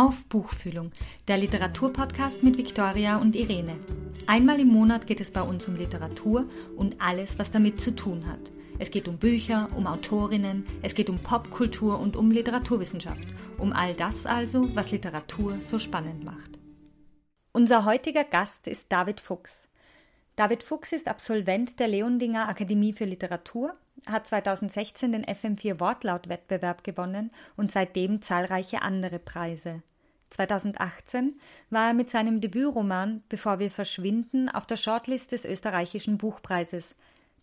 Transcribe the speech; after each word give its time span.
Auf 0.00 0.24
Buchfühlung, 0.28 0.92
der 1.28 1.36
Literaturpodcast 1.36 2.42
mit 2.42 2.56
Viktoria 2.56 3.18
und 3.18 3.36
Irene. 3.36 3.76
Einmal 4.26 4.58
im 4.58 4.68
Monat 4.68 5.06
geht 5.06 5.20
es 5.20 5.30
bei 5.30 5.42
uns 5.42 5.68
um 5.68 5.76
Literatur 5.76 6.48
und 6.74 6.98
alles, 7.02 7.38
was 7.38 7.50
damit 7.50 7.82
zu 7.82 7.94
tun 7.94 8.24
hat. 8.26 8.50
Es 8.78 8.90
geht 8.90 9.08
um 9.08 9.18
Bücher, 9.18 9.68
um 9.76 9.86
Autorinnen, 9.86 10.64
es 10.80 10.94
geht 10.94 11.10
um 11.10 11.18
Popkultur 11.18 11.98
und 11.98 12.16
um 12.16 12.30
Literaturwissenschaft. 12.30 13.28
Um 13.58 13.74
all 13.74 13.92
das 13.92 14.24
also, 14.24 14.74
was 14.74 14.90
Literatur 14.90 15.58
so 15.60 15.78
spannend 15.78 16.24
macht. 16.24 16.58
Unser 17.52 17.84
heutiger 17.84 18.24
Gast 18.24 18.68
ist 18.68 18.90
David 18.90 19.20
Fuchs. 19.20 19.68
David 20.34 20.62
Fuchs 20.62 20.92
ist 20.92 21.08
Absolvent 21.08 21.78
der 21.78 21.88
Leondinger 21.88 22.48
Akademie 22.48 22.94
für 22.94 23.04
Literatur, 23.04 23.74
hat 24.06 24.26
2016 24.26 25.12
den 25.12 25.24
FM4 25.24 25.80
Wortlautwettbewerb 25.80 26.84
gewonnen 26.84 27.30
und 27.56 27.72
seitdem 27.72 28.22
zahlreiche 28.22 28.82
andere 28.82 29.18
Preise. 29.18 29.82
2018 30.30 31.38
war 31.70 31.88
er 31.88 31.94
mit 31.94 32.08
seinem 32.08 32.40
Debütroman 32.40 33.22
Bevor 33.28 33.58
wir 33.58 33.70
verschwinden 33.70 34.48
auf 34.48 34.66
der 34.66 34.76
Shortlist 34.76 35.32
des 35.32 35.44
österreichischen 35.44 36.18
Buchpreises. 36.18 36.94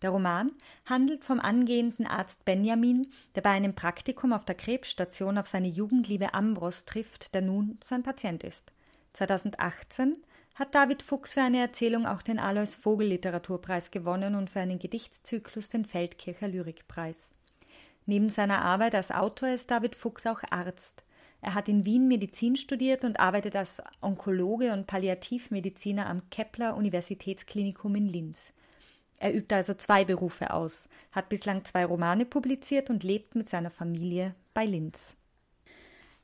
Der 0.02 0.10
Roman 0.10 0.52
handelt 0.86 1.24
vom 1.24 1.40
angehenden 1.40 2.06
Arzt 2.06 2.44
Benjamin, 2.44 3.08
der 3.34 3.42
bei 3.42 3.50
einem 3.50 3.74
Praktikum 3.74 4.32
auf 4.32 4.44
der 4.44 4.54
Krebsstation 4.54 5.38
auf 5.38 5.46
seine 5.46 5.68
Jugendliebe 5.68 6.34
Ambros 6.34 6.84
trifft, 6.84 7.34
der 7.34 7.42
nun 7.42 7.78
sein 7.84 8.02
Patient 8.02 8.44
ist. 8.44 8.72
2018 9.14 10.16
hat 10.58 10.74
David 10.74 11.04
Fuchs 11.04 11.34
für 11.34 11.42
eine 11.42 11.60
Erzählung 11.60 12.04
auch 12.04 12.20
den 12.20 12.40
Alois 12.40 12.74
Vogel 12.74 13.06
Literaturpreis 13.08 13.92
gewonnen 13.92 14.34
und 14.34 14.50
für 14.50 14.58
einen 14.58 14.80
Gedichtszyklus 14.80 15.68
den 15.68 15.84
Feldkircher 15.84 16.48
Lyrikpreis. 16.48 17.30
Neben 18.06 18.28
seiner 18.28 18.62
Arbeit 18.62 18.96
als 18.96 19.12
Autor 19.12 19.50
ist 19.50 19.70
David 19.70 19.94
Fuchs 19.94 20.26
auch 20.26 20.40
Arzt. 20.50 21.04
Er 21.42 21.54
hat 21.54 21.68
in 21.68 21.84
Wien 21.84 22.08
Medizin 22.08 22.56
studiert 22.56 23.04
und 23.04 23.20
arbeitet 23.20 23.54
als 23.54 23.80
Onkologe 24.00 24.72
und 24.72 24.88
Palliativmediziner 24.88 26.08
am 26.08 26.28
Kepler 26.30 26.76
Universitätsklinikum 26.76 27.94
in 27.94 28.08
Linz. 28.08 28.52
Er 29.20 29.32
übt 29.32 29.54
also 29.54 29.74
zwei 29.74 30.04
Berufe 30.04 30.52
aus, 30.52 30.88
hat 31.12 31.28
bislang 31.28 31.64
zwei 31.64 31.84
Romane 31.84 32.24
publiziert 32.24 32.90
und 32.90 33.04
lebt 33.04 33.36
mit 33.36 33.48
seiner 33.48 33.70
Familie 33.70 34.34
bei 34.54 34.64
Linz. 34.64 35.14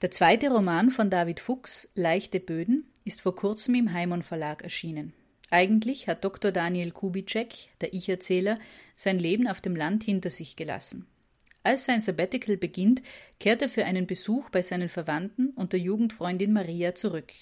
Der 0.02 0.10
zweite 0.10 0.50
Roman 0.50 0.90
von 0.90 1.08
David 1.08 1.40
Fuchs, 1.40 1.88
Leichte 1.94 2.40
Böden, 2.40 2.90
ist 3.04 3.20
vor 3.20 3.36
kurzem 3.36 3.74
im 3.74 3.92
Heimon 3.92 4.22
Verlag 4.22 4.62
erschienen. 4.62 5.12
Eigentlich 5.50 6.08
hat 6.08 6.24
Dr. 6.24 6.50
Daniel 6.50 6.90
Kubitschek, 6.90 7.70
der 7.80 7.94
Ich-Erzähler, 7.94 8.58
sein 8.96 9.18
Leben 9.18 9.46
auf 9.46 9.60
dem 9.60 9.76
Land 9.76 10.04
hinter 10.04 10.30
sich 10.30 10.56
gelassen. 10.56 11.06
Als 11.62 11.84
sein 11.84 12.00
Sabbatical 12.00 12.56
beginnt, 12.56 13.02
kehrt 13.38 13.62
er 13.62 13.68
für 13.68 13.84
einen 13.84 14.06
Besuch 14.06 14.50
bei 14.50 14.62
seinen 14.62 14.88
Verwandten 14.88 15.50
und 15.50 15.72
der 15.72 15.80
Jugendfreundin 15.80 16.52
Maria 16.52 16.94
zurück. 16.94 17.32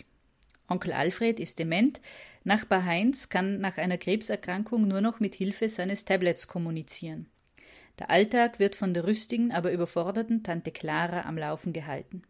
Onkel 0.68 0.92
Alfred 0.92 1.40
ist 1.40 1.58
dement, 1.58 2.00
Nachbar 2.44 2.84
Heinz 2.84 3.28
kann 3.28 3.60
nach 3.60 3.76
einer 3.76 3.98
Krebserkrankung 3.98 4.86
nur 4.86 5.00
noch 5.00 5.20
mit 5.20 5.34
Hilfe 5.34 5.68
seines 5.68 6.04
Tablets 6.04 6.48
kommunizieren. 6.48 7.26
Der 7.98 8.10
Alltag 8.10 8.58
wird 8.58 8.74
von 8.74 8.94
der 8.94 9.06
rüstigen, 9.06 9.52
aber 9.52 9.72
überforderten 9.72 10.42
Tante 10.42 10.70
Clara 10.70 11.22
am 11.22 11.38
Laufen 11.38 11.72
gehalten. 11.72 12.22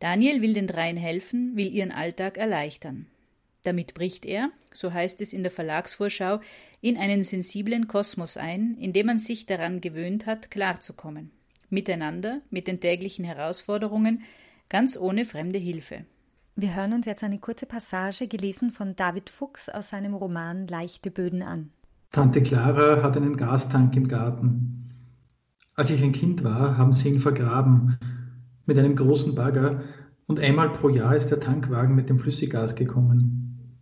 Daniel 0.00 0.40
will 0.40 0.54
den 0.54 0.66
dreien 0.66 0.96
helfen, 0.96 1.56
will 1.56 1.70
ihren 1.70 1.92
Alltag 1.92 2.38
erleichtern. 2.38 3.06
Damit 3.62 3.92
bricht 3.92 4.24
er, 4.24 4.50
so 4.72 4.92
heißt 4.92 5.20
es 5.20 5.34
in 5.34 5.42
der 5.42 5.52
Verlagsvorschau, 5.52 6.40
in 6.80 6.96
einen 6.96 7.22
sensiblen 7.22 7.86
Kosmos 7.86 8.38
ein, 8.38 8.76
in 8.78 8.94
dem 8.94 9.06
man 9.06 9.18
sich 9.18 9.44
daran 9.44 9.82
gewöhnt 9.82 10.24
hat, 10.24 10.50
klarzukommen. 10.50 11.30
Miteinander, 11.68 12.40
mit 12.50 12.66
den 12.66 12.80
täglichen 12.80 13.26
Herausforderungen, 13.26 14.22
ganz 14.70 14.96
ohne 14.96 15.26
fremde 15.26 15.58
Hilfe. 15.58 16.06
Wir 16.56 16.74
hören 16.74 16.94
uns 16.94 17.04
jetzt 17.04 17.22
eine 17.22 17.38
kurze 17.38 17.66
Passage, 17.66 18.26
gelesen 18.26 18.70
von 18.70 18.96
David 18.96 19.28
Fuchs 19.28 19.68
aus 19.68 19.90
seinem 19.90 20.14
Roman 20.14 20.66
Leichte 20.66 21.10
Böden 21.10 21.42
an. 21.42 21.70
Tante 22.10 22.42
Clara 22.42 23.02
hat 23.02 23.16
einen 23.16 23.36
Gastank 23.36 23.94
im 23.94 24.08
Garten. 24.08 24.90
Als 25.74 25.90
ich 25.90 26.02
ein 26.02 26.12
Kind 26.12 26.42
war, 26.42 26.78
haben 26.78 26.92
sie 26.92 27.08
ihn 27.08 27.20
vergraben 27.20 27.98
mit 28.66 28.78
einem 28.78 28.96
großen 28.96 29.34
Bagger 29.34 29.82
und 30.30 30.38
einmal 30.38 30.68
pro 30.68 30.88
Jahr 30.88 31.16
ist 31.16 31.32
der 31.32 31.40
Tankwagen 31.40 31.96
mit 31.96 32.08
dem 32.08 32.20
Flüssiggas 32.20 32.76
gekommen. 32.76 33.74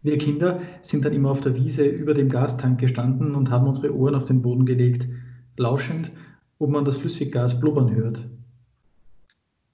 Wir 0.00 0.16
Kinder 0.16 0.60
sind 0.80 1.04
dann 1.04 1.12
immer 1.12 1.32
auf 1.32 1.40
der 1.40 1.56
Wiese 1.56 1.84
über 1.84 2.14
dem 2.14 2.28
Gastank 2.28 2.78
gestanden 2.78 3.34
und 3.34 3.50
haben 3.50 3.66
unsere 3.66 3.92
Ohren 3.92 4.14
auf 4.14 4.24
den 4.24 4.42
Boden 4.42 4.64
gelegt, 4.64 5.08
lauschend, 5.56 6.12
ob 6.60 6.70
man 6.70 6.84
das 6.84 6.98
Flüssiggas 6.98 7.58
blubbern 7.58 7.92
hört. 7.96 8.28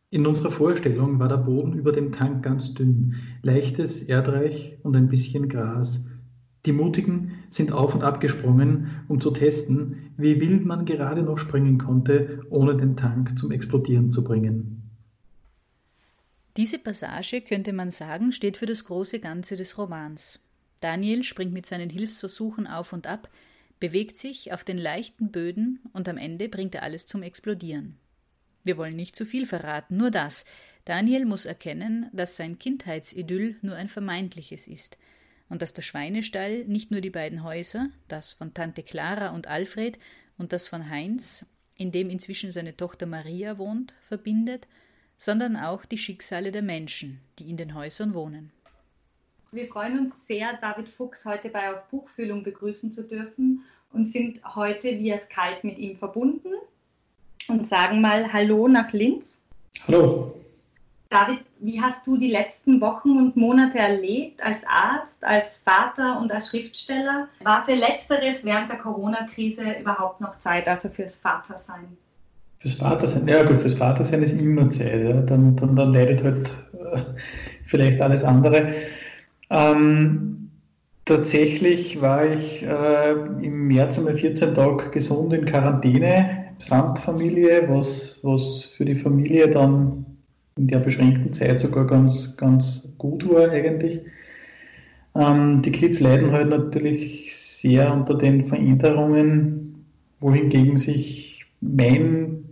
In 0.08 0.26
unserer 0.26 0.50
Vorstellung 0.50 1.19
war 1.19 1.28
der 1.28 1.36
Boden 1.36 1.74
über 1.74 1.92
dem 1.92 2.10
Tank 2.10 2.42
ganz 2.42 2.72
dünn, 2.72 3.16
leichtes 3.42 4.00
Erdreich 4.00 4.78
und 4.82 4.96
ein 4.96 5.10
bisschen 5.10 5.50
Gras. 5.50 6.08
Die 6.64 6.72
Mutigen 6.72 7.32
sind 7.50 7.70
auf 7.70 7.94
und 7.94 8.02
ab 8.02 8.22
gesprungen, 8.22 8.86
um 9.08 9.20
zu 9.20 9.30
testen, 9.30 9.96
wie 10.16 10.40
wild 10.40 10.64
man 10.64 10.86
gerade 10.86 11.22
noch 11.22 11.36
springen 11.36 11.76
konnte, 11.76 12.40
ohne 12.48 12.78
den 12.78 12.96
Tank 12.96 13.38
zum 13.38 13.50
Explodieren 13.50 14.10
zu 14.10 14.25
bringen. 14.25 14.77
Diese 16.58 16.78
Passage, 16.78 17.41
könnte 17.41 17.72
man 17.72 17.91
sagen, 17.91 18.32
steht 18.32 18.58
für 18.58 18.66
das 18.66 18.84
große 18.84 19.20
Ganze 19.20 19.56
des 19.56 19.78
Romans. 19.78 20.38
Daniel 20.80 21.22
springt 21.22 21.54
mit 21.54 21.64
seinen 21.64 21.88
Hilfsversuchen 21.88 22.66
auf 22.66 22.92
und 22.92 23.06
ab, 23.06 23.30
bewegt 23.80 24.19
sich 24.19 24.52
auf 24.52 24.62
den 24.62 24.76
leichten 24.76 25.30
Böden 25.30 25.80
und 25.94 26.06
am 26.06 26.19
Ende 26.19 26.50
bringt 26.50 26.74
er 26.74 26.82
alles 26.82 27.06
zum 27.06 27.22
Explodieren. 27.22 27.96
Wir 28.64 28.76
wollen 28.76 28.96
nicht 28.96 29.16
zu 29.16 29.24
viel 29.24 29.46
verraten, 29.46 29.96
nur 29.96 30.10
das. 30.10 30.44
Daniel 30.84 31.24
muss 31.24 31.46
erkennen, 31.46 32.10
dass 32.12 32.36
sein 32.36 32.58
Kindheitsidyll 32.58 33.56
nur 33.62 33.76
ein 33.76 33.88
vermeintliches 33.88 34.69
ist– 34.69 34.98
und 35.48 35.62
dass 35.62 35.72
der 35.72 35.82
Schweinestall 35.82 36.64
nicht 36.64 36.90
nur 36.90 37.00
die 37.00 37.10
beiden 37.10 37.42
Häuser, 37.42 37.90
das 38.08 38.32
von 38.32 38.54
Tante 38.54 38.82
Clara 38.82 39.28
und 39.30 39.46
Alfred 39.46 39.98
und 40.36 40.52
das 40.52 40.69
von 40.69 40.88
Heinz, 40.90 41.46
in 41.75 41.92
dem 41.92 42.10
inzwischen 42.10 42.52
seine 42.52 42.76
Tochter 42.76 43.06
Maria 43.06 43.58
wohnt, 43.58 43.94
verbindet, 44.02 44.69
sondern 45.18 45.56
auch 45.56 45.84
die 45.84 45.98
Schicksale 45.98 46.52
der 46.52 46.62
Menschen, 46.62 47.20
die 47.38 47.50
in 47.50 47.58
den 47.58 47.74
Häusern 47.74 48.14
wohnen. 48.14 48.52
Wir 49.50 49.66
freuen 49.66 49.98
uns 49.98 50.14
sehr, 50.26 50.56
David 50.60 50.88
Fuchs 50.88 51.24
heute 51.24 51.48
bei 51.48 51.72
Auf 51.72 51.84
Buchfühlung 51.88 52.42
begrüßen 52.42 52.92
zu 52.92 53.02
dürfen 53.02 53.62
und 53.92 54.06
sind 54.06 54.40
heute 54.54 54.90
via 54.98 55.18
Skype 55.18 55.60
mit 55.62 55.78
ihm 55.78 55.96
verbunden 55.96 56.52
und 57.48 57.66
sagen 57.66 58.00
mal 58.00 58.32
Hallo 58.32 58.68
nach 58.68 58.92
Linz. 58.92 59.38
Hallo. 59.86 60.34
David, 61.10 61.40
wie 61.60 61.80
hast 61.80 62.06
du 62.06 62.18
die 62.18 62.30
letzten 62.30 62.82
Wochen 62.82 63.16
und 63.16 63.34
Monate 63.34 63.78
erlebt 63.78 64.42
als 64.42 64.62
Arzt, 64.66 65.24
als 65.24 65.58
Vater 65.58 66.20
und 66.20 66.30
als 66.30 66.48
Schriftsteller? 66.48 67.28
War 67.42 67.64
für 67.64 67.74
Letzteres 67.74 68.44
während 68.44 68.68
der 68.68 68.76
Corona-Krise 68.76 69.78
überhaupt 69.80 70.20
noch 70.20 70.38
Zeit, 70.38 70.68
also 70.68 70.90
fürs 70.90 71.16
Vatersein? 71.16 71.96
Fürs 72.60 72.74
Vatersein, 72.74 73.28
ja 73.28 73.44
gut, 73.44 73.60
fürs 73.60 73.74
Vatersein 73.74 74.22
ist 74.22 74.38
immer 74.38 74.69
Zeit. 74.69 75.02
Ja. 75.04 75.20
Dann, 75.22 75.54
dann, 75.56 75.76
dann 75.76 75.92
leidet 75.92 76.24
halt 76.24 76.54
äh, 76.72 77.00
vielleicht 77.64 78.00
alles 78.00 78.24
andere. 78.24 78.72
Ähm, 79.50 80.50
tatsächlich 81.04 82.00
war 82.00 82.26
ich 82.26 82.62
äh, 82.64 83.12
im 83.42 83.69
März 83.69 83.98
einmal 83.98 84.16
14 84.16 84.54
Tage 84.54 84.91
gesund 84.91 85.32
in 85.32 85.44
Quarantäne, 85.44 86.46
samt 86.58 86.98
Familie, 86.98 87.69
was, 87.69 88.20
was 88.24 88.64
für 88.64 88.84
die 88.84 88.96
Familie 88.96 89.48
dann 89.48 90.04
in 90.56 90.66
der 90.66 90.80
beschränkten 90.80 91.32
Zeit 91.32 91.60
sogar 91.60 91.86
ganz, 91.86 92.36
ganz 92.36 92.94
gut 92.98 93.28
war 93.28 93.50
eigentlich. 93.50 94.02
Ähm, 95.14 95.62
die 95.62 95.70
Kids 95.70 96.00
leiden 96.00 96.32
halt 96.32 96.50
natürlich 96.50 97.34
sehr 97.36 97.92
unter 97.92 98.14
den 98.14 98.44
Veränderungen, 98.44 99.84
wohingegen 100.20 100.76
sich 100.76 101.46
mein 101.60 102.47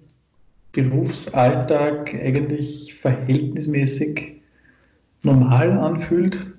Berufsalltag 0.76 2.14
eigentlich 2.14 2.94
verhältnismäßig 2.94 4.42
normal 5.22 5.72
anfühlt. 5.72 6.52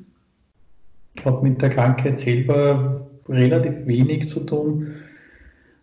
Ich 1.15 1.25
habe 1.25 1.47
mit 1.47 1.61
der 1.61 1.69
Krankheit 1.69 2.19
selber 2.19 3.07
relativ 3.29 3.85
wenig 3.85 4.27
zu 4.27 4.45
tun. 4.45 4.87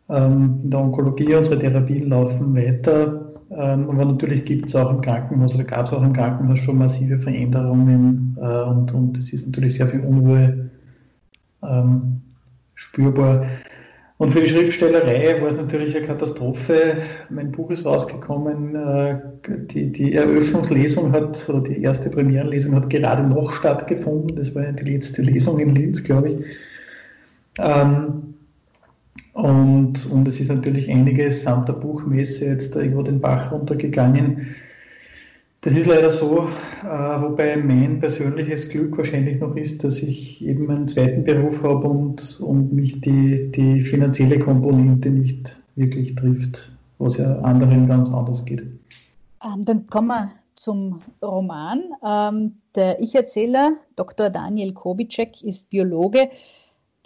Ähm, 0.09 0.61
in 0.65 0.71
der 0.71 0.81
Onkologie, 0.81 1.35
unsere 1.35 1.59
Therapien 1.59 2.09
laufen 2.09 2.55
weiter. 2.57 3.33
Ähm, 3.51 3.89
aber 3.89 4.05
natürlich 4.05 4.45
gibt 4.45 4.67
es 4.67 4.75
auch 4.75 4.91
im 4.91 5.01
Krankenhaus 5.01 5.55
oder 5.55 5.65
gab 5.65 5.87
es 5.87 5.93
auch 5.93 6.03
im 6.03 6.13
Krankenhaus 6.13 6.59
schon 6.59 6.79
massive 6.79 7.19
Veränderungen 7.19 8.37
äh, 8.41 8.63
und, 8.65 8.93
und 8.93 9.17
es 9.17 9.33
ist 9.33 9.47
natürlich 9.47 9.75
sehr 9.75 9.87
viel 9.87 10.01
Unruhe 10.01 10.71
ähm, 11.63 12.21
spürbar. 12.75 13.47
Und 14.25 14.31
für 14.31 14.41
die 14.41 14.47
Schriftstellerei 14.47 15.39
war 15.43 15.49
es 15.49 15.59
natürlich 15.59 15.95
eine 15.95 16.07
Katastrophe. 16.07 16.97
Mein 17.29 17.53
Buch 17.53 17.71
ist 17.71 17.85
rausgekommen, 17.85 18.75
äh, 18.75 19.19
die, 19.67 19.93
die 19.93 20.15
Eröffnungslesung 20.15 21.13
hat, 21.13 21.47
oder 21.51 21.61
die 21.61 21.83
erste 21.83 22.09
Premierenlesung 22.09 22.75
hat 22.75 22.89
gerade 22.89 23.23
noch 23.23 23.53
stattgefunden. 23.53 24.35
Das 24.35 24.55
war 24.55 24.65
ja 24.65 24.73
die 24.73 24.95
letzte 24.95 25.21
Lesung 25.21 25.59
in 25.59 25.75
Linz, 25.75 26.03
glaube 26.03 26.29
ich. 26.31 26.37
Ähm, 27.59 28.35
und, 29.35 30.07
und 30.11 30.27
es 30.27 30.41
ist 30.41 30.49
natürlich 30.49 30.91
einiges 30.91 31.43
samt 31.43 31.69
der 31.69 31.75
Buchmesse 31.75 32.47
jetzt 32.47 32.75
irgendwo 32.75 33.03
den 33.03 33.21
Bach 33.21 33.53
runtergegangen. 33.53 34.57
Das 35.65 35.75
ist 35.75 35.87
leider 35.87 36.11
so, 36.11 36.47
äh, 36.83 36.87
wobei 36.87 37.57
mein 37.57 37.99
persönliches 37.99 38.69
Glück 38.69 38.99
wahrscheinlich 38.99 39.41
noch 39.41 39.57
ist, 39.57 39.83
dass 39.83 40.03
ich 40.03 40.45
eben 40.45 40.71
einen 40.71 40.89
zweiten 40.89 41.25
Beruf 41.25 41.63
habe 41.63 41.89
und, 41.89 42.39
und 42.43 42.75
mich 42.75 43.01
die, 43.01 43.51
die 43.51 43.81
finanzielle 43.81 44.39
Komponente 44.39 45.09
nicht 45.09 45.63
wirklich 45.75 46.17
trifft, 46.17 46.71
was 46.99 47.17
ja 47.17 47.39
anderen 47.39 47.89
ganz 47.89 48.13
anders 48.13 48.45
geht. 48.45 48.61
Ähm, 49.43 49.65
dann 49.65 49.87
kommen 49.87 50.09
wir 50.09 50.33
zum 50.55 51.01
Roman. 51.23 51.83
Ähm, 52.07 52.57
der 52.75 53.01
Ich-Erzähler, 53.01 53.73
Dr. 53.97 54.29
Daniel 54.29 54.75
Kobicek, 54.75 55.43
ist 55.43 55.71
Biologe, 55.71 56.29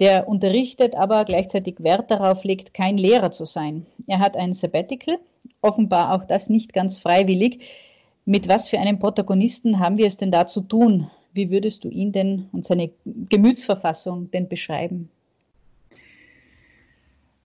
der 0.00 0.26
unterrichtet, 0.26 0.96
aber 0.96 1.24
gleichzeitig 1.24 1.76
Wert 1.78 2.10
darauf 2.10 2.42
legt, 2.42 2.74
kein 2.74 2.98
Lehrer 2.98 3.30
zu 3.30 3.44
sein. 3.44 3.86
Er 4.08 4.18
hat 4.18 4.36
ein 4.36 4.52
Sabbatical, 4.52 5.20
offenbar 5.62 6.12
auch 6.12 6.24
das 6.24 6.50
nicht 6.50 6.72
ganz 6.72 6.98
freiwillig. 6.98 7.86
Mit 8.28 8.46
was 8.46 8.68
für 8.68 8.78
einem 8.78 8.98
Protagonisten 8.98 9.78
haben 9.78 9.96
wir 9.96 10.06
es 10.06 10.18
denn 10.18 10.30
da 10.30 10.46
zu 10.46 10.60
tun? 10.60 11.10
Wie 11.32 11.50
würdest 11.50 11.82
du 11.84 11.88
ihn 11.88 12.12
denn 12.12 12.44
und 12.52 12.66
seine 12.66 12.90
Gemütsverfassung 13.30 14.30
denn 14.30 14.50
beschreiben? 14.50 15.08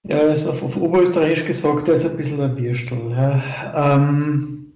Ja, 0.03 0.19
ist 0.24 0.45
auf, 0.45 0.62
auf 0.62 0.75
Oberösterreichisch 0.75 1.45
gesagt, 1.45 1.88
er 1.88 1.94
ist 1.94 2.06
ein 2.06 2.18
bisschen 2.18 2.41
ein 2.41 2.59
Würstel. 2.59 2.97
Ja. 3.12 3.95
Ähm, 3.95 4.74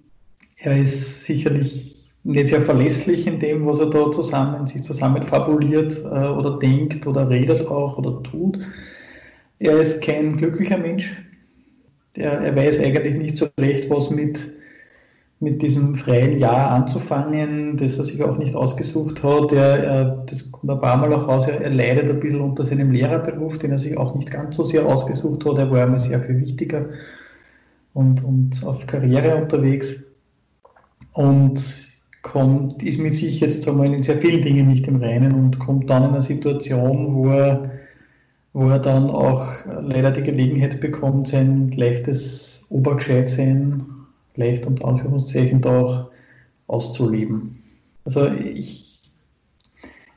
er 0.56 0.80
ist 0.80 1.24
sicherlich 1.24 2.10
nicht 2.24 2.48
sehr 2.48 2.62
verlässlich 2.62 3.26
in 3.26 3.38
dem, 3.38 3.66
was 3.66 3.78
er 3.80 3.90
da 3.90 4.10
zusammen, 4.10 4.66
sich 4.66 4.82
zusammen 4.82 5.22
fabuliert 5.22 5.98
äh, 5.98 6.28
oder 6.28 6.58
denkt 6.58 7.06
oder 7.06 7.28
redet 7.28 7.66
auch 7.66 7.98
oder 7.98 8.22
tut. 8.22 8.60
Er 9.58 9.78
ist 9.78 10.02
kein 10.02 10.38
glücklicher 10.38 10.78
Mensch. 10.78 11.22
Er, 12.16 12.40
er 12.40 12.56
weiß 12.56 12.80
eigentlich 12.80 13.16
nicht 13.16 13.36
so 13.36 13.46
recht, 13.60 13.90
was 13.90 14.08
mit 14.08 14.56
mit 15.40 15.62
diesem 15.62 15.94
freien 15.94 16.38
Jahr 16.38 16.70
anzufangen, 16.70 17.76
das 17.76 17.98
er 17.98 18.04
sich 18.04 18.22
auch 18.24 18.38
nicht 18.38 18.56
ausgesucht 18.56 19.22
hat. 19.22 19.52
Er, 19.52 19.84
er, 19.84 20.04
das 20.26 20.50
kommt 20.50 20.70
ein 20.70 20.80
paar 20.80 20.96
Mal 20.96 21.12
auch 21.12 21.28
raus, 21.28 21.46
er, 21.46 21.60
er, 21.60 21.70
leidet 21.70 22.10
ein 22.10 22.18
bisschen 22.18 22.40
unter 22.40 22.64
seinem 22.64 22.90
Lehrerberuf, 22.90 23.58
den 23.58 23.70
er 23.70 23.78
sich 23.78 23.96
auch 23.96 24.14
nicht 24.16 24.30
ganz 24.30 24.56
so 24.56 24.64
sehr 24.64 24.84
ausgesucht 24.84 25.44
hat. 25.44 25.58
Er 25.58 25.70
war 25.70 25.84
immer 25.84 25.98
sehr 25.98 26.20
viel 26.20 26.40
wichtiger 26.40 26.88
und, 27.94 28.24
und 28.24 28.64
auf 28.64 28.86
Karriere 28.86 29.36
unterwegs 29.36 30.10
und 31.12 31.62
kommt, 32.22 32.82
ist 32.82 32.98
mit 32.98 33.14
sich 33.14 33.38
jetzt 33.38 33.66
einmal 33.68 33.94
in 33.94 34.02
sehr 34.02 34.18
vielen 34.18 34.42
Dingen 34.42 34.66
nicht 34.66 34.88
im 34.88 34.96
Reinen 34.96 35.34
und 35.34 35.58
kommt 35.60 35.88
dann 35.88 36.02
in 36.02 36.10
eine 36.10 36.20
Situation, 36.20 37.14
wo 37.14 37.28
er, 37.28 37.70
wo 38.52 38.68
er 38.68 38.80
dann 38.80 39.08
auch 39.08 39.46
leider 39.82 40.10
die 40.10 40.22
Gelegenheit 40.22 40.80
bekommt, 40.80 41.28
sein 41.28 41.70
leichtes 41.70 42.66
Obergescheitsein 42.70 43.97
leicht 44.38 44.66
unter 44.66 44.88
Anführungszeichen 44.88 45.60
da 45.60 45.80
auch 45.80 46.10
auszuleben. 46.66 47.62
Also 48.04 48.26
ich, 48.28 49.02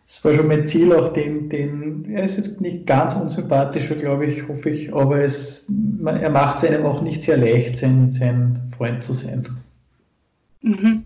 es 0.05 0.23
war 0.23 0.33
schon 0.33 0.47
mein 0.47 0.67
Ziel, 0.67 0.93
auch 0.93 1.09
den, 1.09 1.49
den, 1.49 2.05
er 2.13 2.23
ist 2.23 2.37
jetzt 2.37 2.61
nicht 2.61 2.85
ganz 2.85 3.15
unsympathischer, 3.15 3.95
glaube 3.95 4.25
ich, 4.25 4.47
hoffe 4.47 4.69
ich, 4.69 4.93
aber 4.93 5.23
es, 5.23 5.71
er 6.05 6.29
macht 6.29 6.57
es 6.57 6.69
einem 6.69 6.85
auch 6.85 7.01
nicht 7.01 7.23
sehr 7.23 7.37
leicht, 7.37 7.77
sein, 7.77 8.09
sein 8.09 8.71
Freund 8.77 9.03
zu 9.03 9.13
sein. 9.13 9.47
Mhm. 10.63 11.05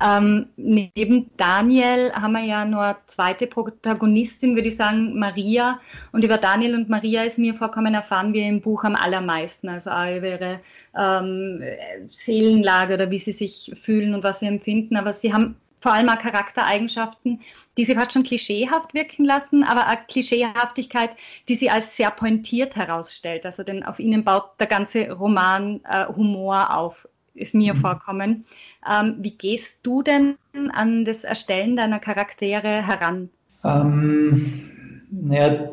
Ähm, 0.00 0.46
neben 0.56 1.30
Daniel 1.36 2.12
haben 2.12 2.32
wir 2.32 2.44
ja 2.44 2.64
nur 2.64 2.96
zweite 3.06 3.48
Protagonistin, 3.48 4.54
würde 4.54 4.68
ich 4.68 4.76
sagen, 4.76 5.18
Maria. 5.18 5.80
Und 6.12 6.24
über 6.24 6.38
Daniel 6.38 6.76
und 6.76 6.88
Maria 6.88 7.24
ist 7.24 7.36
mir 7.38 7.54
vorkommen, 7.54 7.94
erfahren 7.94 8.32
wir 8.32 8.44
im 8.44 8.60
Buch 8.60 8.84
am 8.84 8.94
allermeisten. 8.94 9.68
Also 9.68 9.90
auch 9.90 10.16
über 10.16 10.28
ihre 10.28 10.60
ähm, 10.96 11.62
Seelenlage 12.10 12.94
oder 12.94 13.10
wie 13.10 13.18
sie 13.18 13.32
sich 13.32 13.72
fühlen 13.74 14.14
und 14.14 14.22
was 14.22 14.38
sie 14.38 14.46
empfinden. 14.46 14.96
Aber 14.96 15.12
sie 15.12 15.32
haben 15.32 15.56
vor 15.80 15.92
allem 15.92 16.08
auch 16.08 16.18
Charaktereigenschaften, 16.18 17.40
die 17.76 17.84
sie 17.84 17.96
fast 17.96 18.12
schon 18.12 18.22
klischeehaft 18.22 18.94
wirken 18.94 19.24
lassen, 19.24 19.64
aber 19.64 19.88
auch 19.88 20.06
Klischeehaftigkeit, 20.06 21.10
die 21.48 21.56
sie 21.56 21.70
als 21.70 21.96
sehr 21.96 22.12
pointiert 22.12 22.76
herausstellt. 22.76 23.44
Also 23.44 23.64
denn 23.64 23.82
auf 23.82 23.98
ihnen 23.98 24.22
baut 24.22 24.60
der 24.60 24.68
ganze 24.68 25.10
Roman 25.10 25.80
äh, 25.90 26.06
Humor 26.06 26.76
auf 26.76 27.08
ist 27.34 27.54
mir 27.54 27.74
mhm. 27.74 27.78
vorkommen. 27.78 28.44
Ähm, 28.88 29.16
wie 29.20 29.36
gehst 29.36 29.78
du 29.82 30.02
denn 30.02 30.36
an 30.72 31.04
das 31.04 31.24
Erstellen 31.24 31.76
deiner 31.76 31.98
Charaktere 31.98 32.86
heran? 32.86 33.30
Ähm, 33.64 34.62
naja, 35.10 35.70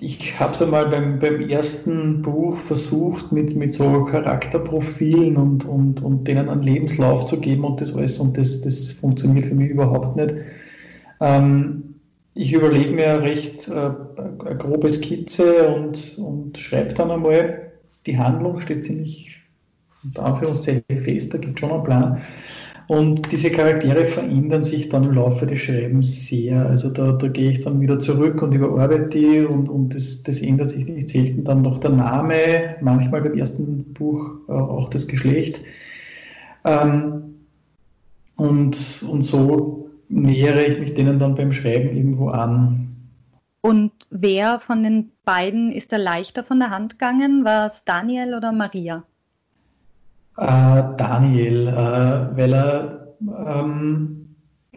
ich 0.00 0.38
habe 0.40 0.52
es 0.52 0.62
einmal 0.62 0.88
beim, 0.88 1.18
beim 1.18 1.48
ersten 1.48 2.22
Buch 2.22 2.56
versucht, 2.56 3.30
mit, 3.30 3.54
mit 3.54 3.72
so 3.72 4.04
Charakterprofilen 4.04 5.36
und, 5.36 5.64
und, 5.64 6.02
und 6.02 6.26
denen 6.26 6.48
einen 6.48 6.62
Lebenslauf 6.62 7.24
zu 7.26 7.40
geben 7.40 7.64
und 7.64 7.80
das 7.80 7.94
alles, 7.94 8.18
und 8.18 8.36
das, 8.36 8.62
das 8.62 8.94
funktioniert 8.94 9.46
für 9.46 9.54
mich 9.54 9.70
überhaupt 9.70 10.16
nicht. 10.16 10.34
Ähm, 11.20 11.94
ich 12.34 12.52
überlege 12.52 12.92
mir 12.92 13.22
recht 13.22 13.68
äh, 13.68 13.72
eine 13.72 14.56
grobe 14.58 14.90
Skizze 14.90 15.68
und, 15.68 16.18
und 16.18 16.58
schreibe 16.58 16.94
dann 16.94 17.10
einmal. 17.10 17.72
Die 18.06 18.18
Handlung 18.18 18.58
steht 18.58 18.84
ziemlich 18.84 19.41
unter 20.04 20.24
Anführungszeichen 20.24 20.96
fest, 20.96 21.34
da 21.34 21.38
gibt 21.38 21.54
es 21.54 21.60
schon 21.60 21.72
einen 21.72 21.84
Plan. 21.84 22.22
Und 22.88 23.30
diese 23.32 23.50
Charaktere 23.50 24.04
verändern 24.04 24.64
sich 24.64 24.88
dann 24.88 25.04
im 25.04 25.12
Laufe 25.12 25.46
des 25.46 25.60
Schreibens 25.60 26.26
sehr. 26.26 26.66
Also 26.66 26.90
da, 26.90 27.12
da 27.12 27.28
gehe 27.28 27.50
ich 27.50 27.60
dann 27.60 27.80
wieder 27.80 27.98
zurück 27.98 28.42
und 28.42 28.52
überarbeite 28.52 29.08
die 29.08 29.40
und, 29.40 29.68
und 29.68 29.94
das, 29.94 30.22
das 30.22 30.40
ändert 30.40 30.70
sich 30.70 30.86
nicht 30.86 31.08
selten 31.08 31.44
dann 31.44 31.62
noch 31.62 31.78
der 31.78 31.90
Name, 31.90 32.76
manchmal 32.80 33.22
beim 33.22 33.38
ersten 33.38 33.94
Buch 33.94 34.32
äh, 34.48 34.52
auch 34.52 34.88
das 34.88 35.06
Geschlecht. 35.06 35.62
Ähm, 36.64 37.34
und, 38.36 39.04
und 39.08 39.22
so 39.22 39.90
nähere 40.08 40.64
ich 40.64 40.78
mich 40.78 40.94
denen 40.94 41.18
dann 41.18 41.34
beim 41.34 41.52
Schreiben 41.52 41.96
irgendwo 41.96 42.28
an. 42.28 42.88
Und 43.62 43.92
wer 44.10 44.58
von 44.58 44.82
den 44.82 45.12
beiden 45.24 45.70
ist 45.70 45.92
da 45.92 45.96
leichter 45.96 46.42
von 46.42 46.58
der 46.58 46.70
Hand 46.70 46.98
gegangen? 46.98 47.44
War 47.44 47.66
es 47.66 47.84
Daniel 47.84 48.34
oder 48.34 48.50
Maria? 48.50 49.04
Äh, 50.36 50.82
Daniel, 50.96 51.68
äh, 51.68 52.36
weil 52.36 52.54
er 52.54 53.14
ähm, 53.20 54.34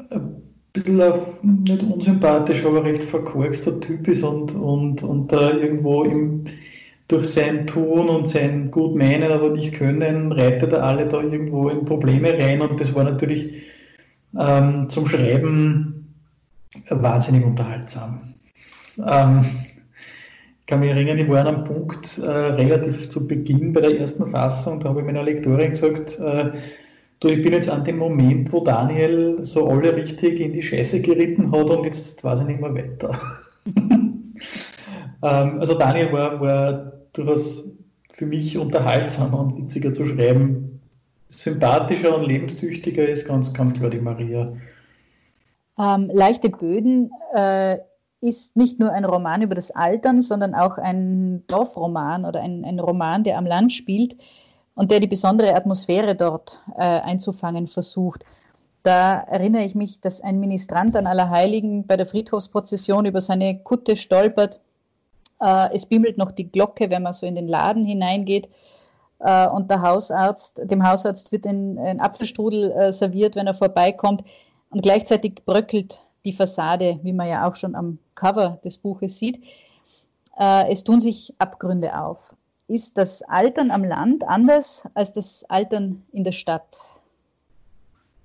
ein 0.09 0.43
bisschen 0.73 1.01
ein, 1.01 1.13
nicht 1.43 1.83
unsympathisch, 1.83 2.65
aber 2.65 2.83
recht 2.83 3.03
verkorkster 3.03 3.79
Typ 3.79 4.07
ist 4.07 4.23
und, 4.23 4.53
und, 4.55 5.03
und 5.03 5.31
da 5.31 5.51
irgendwo 5.51 6.03
im, 6.03 6.43
durch 7.07 7.25
sein 7.29 7.67
Tun 7.67 8.09
und 8.09 8.27
sein 8.27 8.69
gut 8.71 8.95
meinen, 8.95 9.31
aber 9.31 9.49
nicht 9.49 9.73
können, 9.73 10.31
reitet 10.31 10.73
er 10.73 10.83
alle 10.83 11.07
da 11.07 11.21
irgendwo 11.21 11.69
in 11.69 11.85
Probleme 11.85 12.33
rein 12.33 12.61
und 12.61 12.79
das 12.79 12.93
war 12.93 13.05
natürlich 13.05 13.63
ähm, 14.37 14.89
zum 14.89 15.07
Schreiben 15.07 16.13
wahnsinnig 16.89 17.45
unterhaltsam. 17.45 18.33
Ähm, 18.97 19.45
kann 20.67 20.79
mich 20.79 20.89
erinnern, 20.89 21.17
ich 21.17 21.29
war 21.29 21.41
an 21.41 21.55
einem 21.55 21.63
Punkt 21.63 22.17
äh, 22.17 22.29
relativ 22.29 23.09
zu 23.09 23.27
Beginn 23.27 23.73
bei 23.73 23.81
der 23.81 23.99
ersten 23.99 24.25
Fassung, 24.31 24.79
da 24.79 24.89
habe 24.89 25.01
ich 25.01 25.05
meiner 25.05 25.23
Lektorin 25.23 25.71
gesagt, 25.71 26.19
äh, 26.19 26.51
du, 27.19 27.27
ich 27.27 27.41
bin 27.41 27.53
jetzt 27.53 27.69
an 27.69 27.83
dem 27.83 27.97
Moment, 27.97 28.51
wo 28.51 28.61
Daniel 28.61 29.37
so 29.43 29.67
alle 29.67 29.95
richtig 29.95 30.39
in 30.39 30.53
die 30.53 30.61
Scheiße 30.61 31.01
geritten 31.01 31.51
hat 31.51 31.69
und 31.69 31.85
jetzt 31.85 32.23
weiß 32.23 32.41
ich 32.41 32.47
nicht 32.47 32.61
mehr 32.61 32.73
weiter. 32.73 33.19
ähm, 33.65 34.39
also 35.21 35.77
Daniel 35.77 36.11
war, 36.11 36.41
war 36.41 36.93
durchaus 37.13 37.63
für 38.13 38.25
mich 38.25 38.57
unterhaltsamer 38.57 39.39
und 39.39 39.57
witziger 39.57 39.93
zu 39.93 40.05
schreiben. 40.05 40.79
Sympathischer 41.27 42.15
und 42.15 42.27
lebenstüchtiger 42.27 43.07
ist 43.07 43.27
ganz, 43.27 43.53
ganz 43.53 43.73
klar 43.73 43.89
die 43.89 43.99
Maria. 43.99 44.53
Ähm, 45.77 46.09
leichte 46.13 46.49
Böden 46.49 47.11
äh, 47.33 47.77
ist 48.25 48.55
nicht 48.55 48.79
nur 48.79 48.91
ein 48.91 49.05
Roman 49.05 49.41
über 49.41 49.55
das 49.55 49.71
Altern, 49.71 50.21
sondern 50.21 50.55
auch 50.55 50.77
ein 50.77 51.43
Dorfroman 51.47 52.25
oder 52.25 52.41
ein, 52.41 52.65
ein 52.65 52.79
Roman, 52.79 53.23
der 53.23 53.37
am 53.37 53.45
Land 53.45 53.73
spielt 53.73 54.17
und 54.75 54.91
der 54.91 54.99
die 54.99 55.07
besondere 55.07 55.55
Atmosphäre 55.55 56.15
dort 56.15 56.59
äh, 56.77 56.83
einzufangen 56.83 57.67
versucht. 57.67 58.25
Da 58.83 59.19
erinnere 59.21 59.63
ich 59.63 59.73
mich, 59.73 59.99
dass 59.99 60.21
ein 60.21 60.39
Ministrant 60.39 60.95
an 60.95 61.07
Allerheiligen 61.07 61.87
bei 61.87 61.97
der 61.97 62.05
Friedhofsprozession 62.05 63.05
über 63.05 63.19
seine 63.19 63.57
Kutte 63.59 63.97
stolpert. 63.97 64.59
Äh, 65.41 65.73
es 65.73 65.85
bimmelt 65.85 66.17
noch 66.17 66.31
die 66.31 66.51
Glocke, 66.51 66.89
wenn 66.89 67.03
man 67.03 67.13
so 67.13 67.25
in 67.25 67.35
den 67.35 67.47
Laden 67.47 67.83
hineingeht. 67.83 68.49
Äh, 69.19 69.47
und 69.47 69.71
der 69.71 69.81
Hausarzt, 69.81 70.61
dem 70.63 70.87
Hausarzt 70.87 71.31
wird 71.31 71.47
ein, 71.47 71.79
ein 71.79 71.99
Apfelstrudel 71.99 72.71
äh, 72.73 72.93
serviert, 72.93 73.35
wenn 73.35 73.47
er 73.47 73.55
vorbeikommt. 73.55 74.23
Und 74.69 74.83
gleichzeitig 74.83 75.43
bröckelt 75.45 76.04
die 76.25 76.33
Fassade, 76.33 76.99
wie 77.03 77.13
man 77.13 77.27
ja 77.27 77.47
auch 77.47 77.55
schon 77.55 77.75
am 77.75 77.97
Cover 78.15 78.59
des 78.63 78.77
Buches 78.77 79.17
sieht. 79.17 79.39
Äh, 80.39 80.71
es 80.71 80.83
tun 80.83 80.99
sich 80.99 81.33
Abgründe 81.37 81.97
auf. 81.97 82.35
Ist 82.67 82.97
das 82.97 83.21
Altern 83.23 83.71
am 83.71 83.83
Land 83.83 84.27
anders 84.27 84.87
als 84.95 85.11
das 85.11 85.45
Altern 85.49 86.03
in 86.11 86.23
der 86.23 86.31
Stadt? 86.31 86.79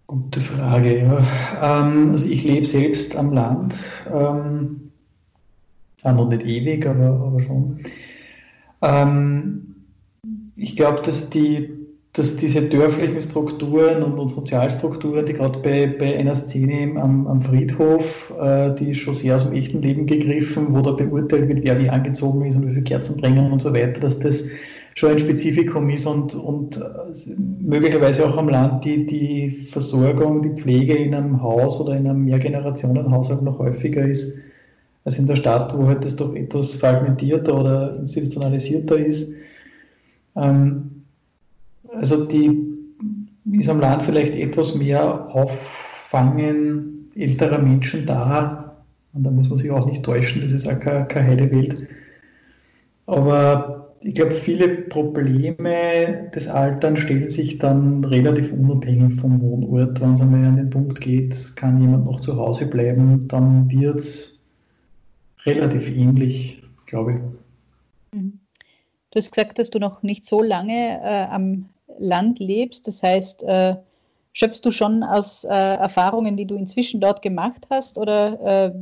Gute 0.06 0.40
Frage, 0.40 1.02
ja. 1.02 1.18
Ähm, 1.62 2.12
also 2.12 2.26
ich 2.26 2.42
lebe 2.42 2.66
selbst 2.66 3.14
am 3.14 3.32
Land. 3.32 3.74
Ähm, 4.12 4.90
noch 6.02 6.28
nicht 6.28 6.42
ewig, 6.42 6.86
aber, 6.86 7.10
aber 7.26 7.40
schon. 7.40 7.80
Ähm, 8.82 9.74
ich 10.56 10.74
glaube, 10.74 11.02
dass 11.02 11.30
die, 11.30 11.79
dass 12.12 12.36
diese 12.36 12.62
dörflichen 12.62 13.20
Strukturen 13.20 14.02
und, 14.02 14.18
und 14.18 14.28
Sozialstrukturen, 14.28 15.24
die 15.26 15.32
gerade 15.32 15.60
bei, 15.60 15.86
bei 15.86 16.18
einer 16.18 16.34
Szene 16.34 17.00
am, 17.00 17.26
am 17.28 17.40
Friedhof, 17.40 18.34
äh, 18.40 18.74
die 18.74 18.94
schon 18.94 19.14
sehr 19.14 19.36
aus 19.36 19.48
dem 19.48 19.56
echten 19.56 19.80
Leben 19.80 20.06
gegriffen, 20.06 20.74
wo 20.74 20.80
da 20.80 20.90
beurteilt 20.90 21.48
wird, 21.48 21.60
wer 21.62 21.78
wie 21.78 21.88
angezogen 21.88 22.44
ist 22.44 22.56
und 22.56 22.66
wie 22.66 22.72
viele 22.72 22.84
Kerzen 22.84 23.16
bringen 23.16 23.52
und 23.52 23.62
so 23.62 23.72
weiter, 23.72 24.00
dass 24.00 24.18
das 24.18 24.44
schon 24.96 25.10
ein 25.10 25.18
Spezifikum 25.20 25.88
ist 25.88 26.04
und, 26.04 26.34
und 26.34 26.78
äh, 26.78 26.80
möglicherweise 27.60 28.28
auch 28.28 28.36
am 28.36 28.48
Land 28.48 28.84
die, 28.84 29.06
die 29.06 29.50
Versorgung, 29.50 30.42
die 30.42 30.60
Pflege 30.60 30.96
in 30.96 31.14
einem 31.14 31.40
Haus 31.40 31.80
oder 31.80 31.96
in 31.96 32.08
einem 32.08 32.24
Mehrgenerationenhaushalt 32.24 33.42
noch 33.42 33.60
häufiger 33.60 34.04
ist 34.04 34.36
als 35.04 35.16
in 35.16 35.26
der 35.26 35.36
Stadt, 35.36 35.78
wo 35.78 35.86
halt 35.86 36.04
das 36.04 36.16
doch 36.16 36.34
etwas 36.34 36.74
fragmentierter 36.74 37.58
oder 37.58 37.96
institutionalisierter 38.00 38.98
ist. 38.98 39.32
Ähm, 40.36 40.99
also 41.94 42.24
die 42.24 42.70
ist 43.52 43.68
am 43.68 43.80
Land 43.80 44.02
vielleicht 44.02 44.34
etwas 44.34 44.74
mehr 44.74 45.28
Auffangen 45.34 47.10
älterer 47.14 47.58
Menschen 47.58 48.06
da. 48.06 48.76
Und 49.12 49.24
da 49.24 49.30
muss 49.30 49.48
man 49.48 49.58
sich 49.58 49.70
auch 49.70 49.86
nicht 49.86 50.04
täuschen, 50.04 50.42
das 50.42 50.52
ist 50.52 50.68
auch 50.68 50.78
keine, 50.78 51.06
keine 51.06 51.28
heile 51.28 51.50
Welt. 51.50 51.88
Aber 53.06 53.80
ich 54.02 54.14
glaube, 54.14 54.32
viele 54.32 54.68
Probleme 54.68 56.30
des 56.34 56.48
Alterns 56.48 57.00
stellen 57.00 57.28
sich 57.28 57.58
dann 57.58 58.04
relativ 58.04 58.52
unabhängig 58.52 59.20
vom 59.20 59.40
Wohnort. 59.40 60.00
Wenn 60.00 60.14
es 60.14 60.20
einmal 60.20 60.44
an 60.44 60.56
den 60.56 60.70
Punkt 60.70 61.00
geht, 61.00 61.56
kann 61.56 61.80
jemand 61.80 62.04
noch 62.04 62.20
zu 62.20 62.36
Hause 62.36 62.66
bleiben, 62.66 63.26
dann 63.28 63.70
wird 63.70 63.98
es 63.98 64.40
relativ 65.44 65.94
ähnlich, 65.94 66.62
glaube 66.86 67.12
ich. 67.12 68.18
Mhm. 68.18 68.40
Du 69.10 69.18
hast 69.18 69.32
gesagt, 69.32 69.58
dass 69.58 69.70
du 69.70 69.80
noch 69.80 70.02
nicht 70.04 70.24
so 70.24 70.40
lange 70.40 71.00
äh, 71.02 71.26
am 71.30 71.66
Land 72.00 72.38
lebst. 72.38 72.86
Das 72.86 73.02
heißt, 73.02 73.42
äh, 73.44 73.76
schöpfst 74.32 74.60
du 74.64 74.70
schon 74.70 75.02
aus 75.02 75.44
äh, 75.44 75.48
Erfahrungen, 75.48 76.36
die 76.36 76.46
du 76.46 76.56
inzwischen 76.56 77.00
dort 77.00 77.22
gemacht 77.22 77.66
hast 77.70 77.98
oder 77.98 78.66
äh, 78.66 78.72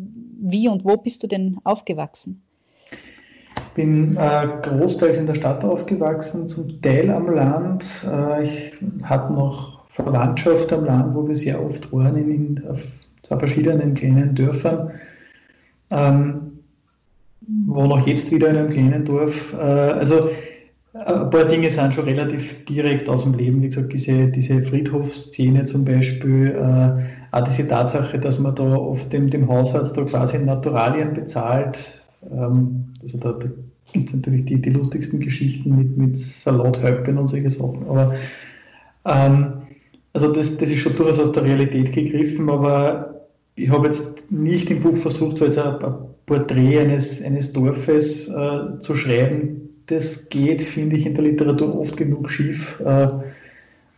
wie 0.40 0.68
und 0.68 0.84
wo 0.84 0.96
bist 0.96 1.22
du 1.22 1.26
denn 1.26 1.58
aufgewachsen? 1.64 2.42
Ich 3.56 3.84
bin 3.84 4.16
äh, 4.16 4.48
großteils 4.62 5.18
in 5.18 5.26
der 5.26 5.34
Stadt 5.34 5.64
aufgewachsen, 5.64 6.48
zum 6.48 6.80
Teil 6.82 7.10
am 7.10 7.28
Land. 7.30 8.06
Äh, 8.10 8.42
ich 8.42 8.72
hatte 9.02 9.32
noch 9.32 9.84
Verwandtschaft 9.90 10.72
am 10.72 10.84
Land, 10.84 11.14
wo 11.14 11.26
wir 11.26 11.34
sehr 11.34 11.64
oft 11.64 11.92
waren, 11.92 12.16
in, 12.16 12.30
in 12.30 12.64
zwei 13.22 13.38
verschiedenen 13.38 13.94
kleinen 13.94 14.34
Dörfern. 14.34 14.92
Ähm, 15.90 16.58
wohne 17.66 17.94
auch 17.94 18.06
jetzt 18.06 18.30
wieder 18.32 18.50
in 18.50 18.56
einem 18.56 18.68
kleinen 18.68 19.04
Dorf. 19.04 19.52
Äh, 19.54 19.56
also 19.56 20.30
ein 21.06 21.30
paar 21.30 21.44
Dinge 21.44 21.70
sind 21.70 21.94
schon 21.94 22.04
relativ 22.04 22.64
direkt 22.64 23.08
aus 23.08 23.24
dem 23.24 23.34
Leben. 23.34 23.62
Wie 23.62 23.68
gesagt, 23.68 23.92
diese, 23.92 24.28
diese 24.28 24.62
Friedhofsszene 24.62 25.64
zum 25.64 25.84
Beispiel, 25.84 26.48
äh, 26.48 27.36
auch 27.36 27.44
diese 27.44 27.68
Tatsache, 27.68 28.18
dass 28.18 28.38
man 28.38 28.54
da 28.54 28.74
oft 28.74 29.12
dem, 29.12 29.28
dem 29.28 29.48
Hausarzt 29.48 29.96
da 29.96 30.04
quasi 30.04 30.38
Naturalien 30.38 31.12
bezahlt. 31.12 32.02
Ähm, 32.30 32.86
also 33.02 33.18
da, 33.18 33.38
gibt 33.92 34.08
es 34.08 34.14
natürlich 34.14 34.44
die, 34.44 34.60
die 34.60 34.70
lustigsten 34.70 35.20
Geschichten 35.20 35.76
mit, 35.76 35.96
mit 35.96 36.18
Salathäupten 36.18 37.18
und 37.18 37.28
solche 37.28 37.50
Sachen. 37.50 37.86
Aber 37.88 38.14
ähm, 39.04 39.62
also 40.12 40.32
das, 40.32 40.56
das 40.56 40.70
ist 40.70 40.80
schon 40.80 40.94
durchaus 40.94 41.18
aus 41.18 41.32
der 41.32 41.44
Realität 41.44 41.92
gegriffen, 41.92 42.50
aber 42.50 43.26
ich 43.54 43.70
habe 43.70 43.86
jetzt 43.86 44.30
nicht 44.30 44.70
im 44.70 44.80
Buch 44.80 44.96
versucht, 44.96 45.38
so 45.38 45.44
jetzt 45.44 45.58
ein, 45.58 45.82
ein 45.82 45.94
Porträt 46.26 46.78
eines, 46.80 47.22
eines 47.22 47.52
Dorfes 47.52 48.28
äh, 48.28 48.78
zu 48.80 48.94
schreiben, 48.94 49.67
das 49.88 50.28
geht, 50.28 50.62
finde 50.62 50.96
ich, 50.96 51.06
in 51.06 51.14
der 51.14 51.24
Literatur 51.24 51.78
oft 51.78 51.96
genug 51.96 52.30
schief. 52.30 52.80
Äh, 52.80 53.08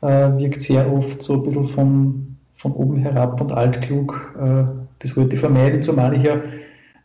äh, 0.03 0.39
wirkt 0.39 0.63
sehr 0.63 0.91
oft 0.93 1.23
so 1.23 1.35
ein 1.35 1.43
bisschen 1.45 1.65
von, 1.65 2.37
von 2.57 2.73
oben 2.73 2.97
herab 2.97 3.41
und 3.41 3.53
altklug. 3.53 4.35
Äh, 4.41 4.65
das 5.01 5.17
wollte 5.17 5.35
ich 5.35 5.41
vermeiden, 5.41 5.83
zumal 5.83 6.15
ich 6.15 6.23
ja 6.23 6.37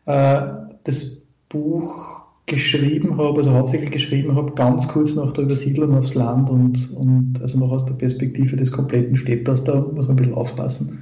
äh, 0.06 0.54
das 0.84 1.18
Buch 1.50 2.26
geschrieben 2.46 3.18
habe, 3.18 3.38
also 3.38 3.52
hauptsächlich 3.52 3.92
geschrieben 3.92 4.36
habe, 4.36 4.54
ganz 4.54 4.88
kurz 4.88 5.16
nach 5.16 5.32
der 5.34 5.46
Übersiedlung 5.46 5.96
aufs 5.96 6.14
Land 6.14 6.50
und, 6.50 6.92
und 6.92 7.42
also 7.42 7.58
noch 7.58 7.72
aus 7.72 7.86
der 7.86 7.96
Perspektive 7.96 8.56
des 8.56 8.72
kompletten 8.72 9.16
Städters, 9.16 9.64
da 9.64 9.76
muss 9.76 10.08
man 10.08 10.12
ein 10.12 10.16
bisschen 10.18 10.36
aufpassen, 10.36 11.02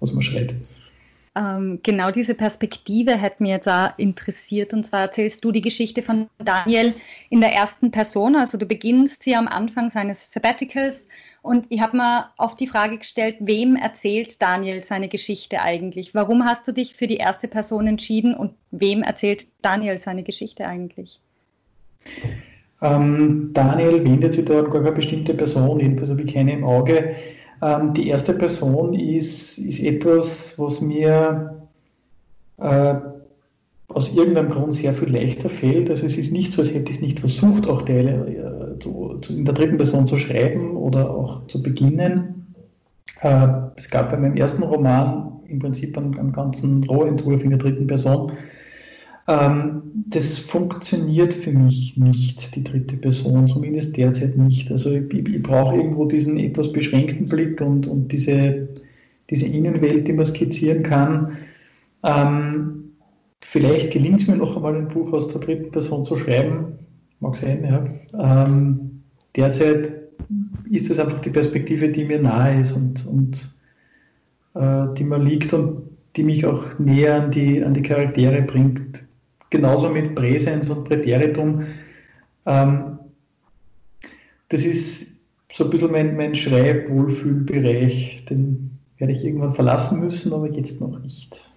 was 0.00 0.12
man 0.12 0.22
schreibt. 0.22 0.54
Ähm, 1.36 1.80
genau 1.82 2.12
diese 2.12 2.34
Perspektive 2.34 3.20
hat 3.20 3.40
mir 3.40 3.60
auch 3.66 3.98
interessiert. 3.98 4.72
Und 4.72 4.86
zwar 4.86 5.00
erzählst 5.00 5.44
du 5.44 5.50
die 5.50 5.60
Geschichte 5.60 6.00
von 6.02 6.28
Daniel 6.38 6.94
in 7.28 7.40
der 7.40 7.52
ersten 7.52 7.90
Person. 7.90 8.36
Also 8.36 8.56
du 8.56 8.66
beginnst 8.66 9.24
hier 9.24 9.38
am 9.38 9.48
Anfang 9.48 9.90
seines 9.90 10.30
Sabbaticals. 10.32 11.08
Und 11.42 11.66
ich 11.70 11.80
habe 11.80 11.96
mir 11.96 12.30
oft 12.38 12.60
die 12.60 12.68
Frage 12.68 12.98
gestellt, 12.98 13.36
wem 13.40 13.74
erzählt 13.74 14.40
Daniel 14.40 14.84
seine 14.84 15.08
Geschichte 15.08 15.60
eigentlich? 15.60 16.14
Warum 16.14 16.44
hast 16.44 16.68
du 16.68 16.72
dich 16.72 16.94
für 16.94 17.08
die 17.08 17.16
erste 17.16 17.48
Person 17.48 17.88
entschieden 17.88 18.34
und 18.34 18.54
wem 18.70 19.02
erzählt 19.02 19.48
Daniel 19.60 19.98
seine 19.98 20.22
Geschichte 20.22 20.66
eigentlich? 20.66 21.20
Ähm, 22.80 23.50
Daniel 23.52 24.04
wendet 24.04 24.34
sich 24.34 24.44
da 24.44 24.60
an 24.60 24.70
gar 24.70 24.82
keine 24.82 24.92
bestimmte 24.92 25.34
Person, 25.34 25.80
jedenfalls 25.80 26.10
habe 26.10 26.22
ich 26.22 26.32
keine 26.32 26.52
im 26.52 26.64
Auge. 26.64 27.16
Ähm, 27.62 27.94
die 27.94 28.08
erste 28.08 28.34
Person 28.34 28.94
ist, 28.94 29.58
ist 29.58 29.80
etwas, 29.80 30.58
was 30.58 30.80
mir 30.80 31.66
äh, 32.58 32.94
aus 33.88 34.14
irgendeinem 34.14 34.50
Grund 34.50 34.74
sehr 34.74 34.94
viel 34.94 35.10
leichter 35.10 35.50
fällt. 35.50 35.90
Also 35.90 36.06
es 36.06 36.16
ist 36.16 36.32
nicht 36.32 36.52
so, 36.52 36.62
als 36.62 36.72
hätte 36.72 36.90
ich 36.90 36.96
es 36.96 37.02
nicht 37.02 37.20
versucht, 37.20 37.66
auch 37.66 37.82
Teile 37.82 38.74
äh, 38.74 38.78
zu, 38.78 39.18
zu, 39.20 39.36
in 39.36 39.44
der 39.44 39.54
dritten 39.54 39.76
Person 39.76 40.06
zu 40.06 40.18
schreiben 40.18 40.76
oder 40.76 41.10
auch 41.10 41.46
zu 41.46 41.62
beginnen. 41.62 42.54
Äh, 43.20 43.46
es 43.76 43.90
gab 43.90 44.10
bei 44.10 44.16
meinem 44.16 44.36
ersten 44.36 44.62
Roman 44.62 45.40
im 45.48 45.58
Prinzip 45.58 45.96
einen, 45.96 46.18
einen 46.18 46.32
ganzen 46.32 46.84
Rohentwurf 46.84 47.44
in 47.44 47.50
der 47.50 47.58
dritten 47.58 47.86
Person. 47.86 48.32
Ähm, 49.26 49.82
das 49.94 50.38
funktioniert 50.38 51.32
für 51.32 51.52
mich 51.52 51.96
nicht, 51.96 52.54
die 52.54 52.64
dritte 52.64 52.96
Person, 52.96 53.48
zumindest 53.48 53.96
derzeit 53.96 54.36
nicht. 54.36 54.70
Also 54.70 54.90
ich, 54.90 55.12
ich, 55.12 55.42
brauche 55.42 55.76
irgendwo 55.76 56.04
diesen 56.04 56.38
etwas 56.38 56.72
beschränkten 56.72 57.26
Blick 57.26 57.60
und, 57.60 57.86
und 57.86 58.12
diese, 58.12 58.68
diese 59.30 59.46
Innenwelt, 59.46 60.06
die 60.08 60.12
man 60.12 60.26
skizzieren 60.26 60.82
kann. 60.82 61.38
Ähm, 62.02 62.92
vielleicht 63.40 63.92
gelingt 63.92 64.20
es 64.20 64.28
mir 64.28 64.36
noch 64.36 64.56
einmal 64.56 64.76
ein 64.76 64.88
Buch 64.88 65.12
aus 65.12 65.28
der 65.28 65.40
dritten 65.40 65.70
Person 65.70 66.04
zu 66.04 66.16
schreiben. 66.16 66.78
Mag 67.20 67.36
sein, 67.36 67.64
ja. 67.64 68.44
Ähm, 68.44 69.02
derzeit 69.36 69.90
ist 70.70 70.90
es 70.90 70.98
einfach 70.98 71.20
die 71.20 71.30
Perspektive, 71.30 71.88
die 71.88 72.04
mir 72.04 72.20
nahe 72.20 72.60
ist 72.60 72.72
und, 72.72 73.06
und 73.06 73.56
äh, 74.54 74.94
die 74.98 75.04
mir 75.04 75.18
liegt 75.18 75.54
und 75.54 75.84
die 76.16 76.24
mich 76.24 76.44
auch 76.44 76.78
näher 76.78 77.24
an 77.24 77.30
die, 77.30 77.64
an 77.64 77.72
die 77.72 77.82
Charaktere 77.82 78.42
bringt 78.42 79.03
genauso 79.54 79.88
mit 79.88 80.16
Präsens 80.16 80.68
und 80.68 80.84
Präteritum. 80.84 81.64
Ähm, 82.44 82.98
das 84.48 84.64
ist 84.64 85.12
so 85.52 85.64
ein 85.64 85.70
bisschen 85.70 85.92
mein, 85.92 86.16
mein 86.16 86.34
Schreib-Wohlfühlbereich. 86.34 88.24
Den 88.24 88.78
werde 88.98 89.12
ich 89.12 89.24
irgendwann 89.24 89.52
verlassen 89.52 90.00
müssen, 90.00 90.32
aber 90.32 90.50
jetzt 90.50 90.80
noch 90.80 90.98
nicht. 90.98 91.53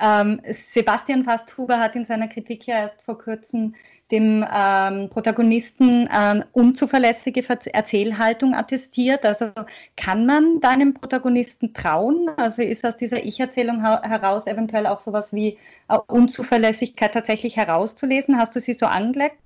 Ähm, 0.00 0.40
Sebastian 0.72 1.24
Fasthuber 1.24 1.78
hat 1.78 1.94
in 1.94 2.04
seiner 2.04 2.26
Kritik 2.26 2.66
ja 2.66 2.80
erst 2.80 3.00
vor 3.02 3.18
kurzem 3.18 3.74
dem 4.10 4.44
ähm, 4.52 5.08
Protagonisten 5.08 6.08
ähm, 6.12 6.44
unzuverlässige 6.52 7.44
Erzählhaltung 7.72 8.54
attestiert. 8.54 9.24
Also 9.24 9.50
kann 9.96 10.26
man 10.26 10.60
deinem 10.60 10.94
Protagonisten 10.94 11.74
trauen? 11.74 12.28
Also 12.36 12.62
ist 12.62 12.84
aus 12.84 12.96
dieser 12.96 13.24
Ich-Erzählung 13.24 13.82
heraus 13.82 14.46
eventuell 14.46 14.86
auch 14.86 15.00
sowas 15.00 15.32
wie 15.32 15.58
äh, 15.88 15.96
Unzuverlässigkeit 16.08 17.14
tatsächlich 17.14 17.56
herauszulesen? 17.56 18.36
Hast 18.36 18.56
du 18.56 18.60
sie 18.60 18.74
so 18.74 18.86
angelegt? 18.86 19.36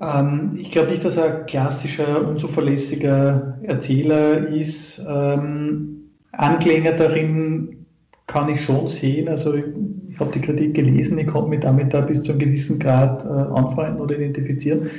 Ähm, 0.00 0.52
ich 0.56 0.70
glaube 0.70 0.90
nicht, 0.90 1.04
dass 1.04 1.16
er 1.16 1.44
klassischer, 1.44 2.26
unzuverlässiger 2.26 3.58
Erzähler 3.62 4.48
ist. 4.48 5.04
Ähm, 5.08 6.10
Anklänge 6.32 6.94
darin 6.94 7.86
kann 8.26 8.48
ich 8.48 8.62
schon 8.62 8.88
sehen. 8.88 9.28
Also 9.28 9.54
ich, 10.16 10.20
habe 10.20 10.32
die 10.32 10.40
Kritik 10.40 10.74
gelesen, 10.74 11.18
ich 11.18 11.26
konnte 11.26 11.50
mich 11.50 11.60
damit 11.60 11.92
da 11.92 12.00
bis 12.00 12.22
zu 12.22 12.32
einem 12.32 12.40
gewissen 12.40 12.78
Grad 12.78 13.24
äh, 13.24 13.28
anfreunden 13.28 14.00
oder 14.00 14.16
identifizieren. 14.16 14.90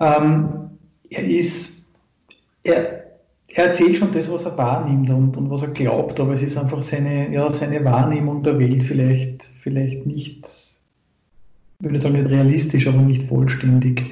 Ähm, 0.00 0.48
er 1.10 1.24
ist, 1.24 1.84
er, 2.62 3.04
er 3.48 3.64
erzählt 3.66 3.96
schon 3.96 4.12
das, 4.12 4.30
was 4.30 4.44
er 4.44 4.56
wahrnimmt 4.56 5.10
und, 5.10 5.36
und 5.36 5.50
was 5.50 5.62
er 5.62 5.68
glaubt, 5.68 6.20
aber 6.20 6.32
es 6.32 6.42
ist 6.42 6.56
einfach 6.56 6.82
seine, 6.82 7.32
ja, 7.32 7.50
seine 7.50 7.84
Wahrnehmung 7.84 8.42
der 8.42 8.58
Welt 8.58 8.82
vielleicht, 8.82 9.44
vielleicht 9.60 10.06
nicht, 10.06 10.46
ich 11.80 11.84
würde 11.84 11.98
sagen 11.98 12.14
nicht 12.14 12.30
realistisch, 12.30 12.86
aber 12.86 13.02
nicht 13.02 13.24
vollständig. 13.24 14.04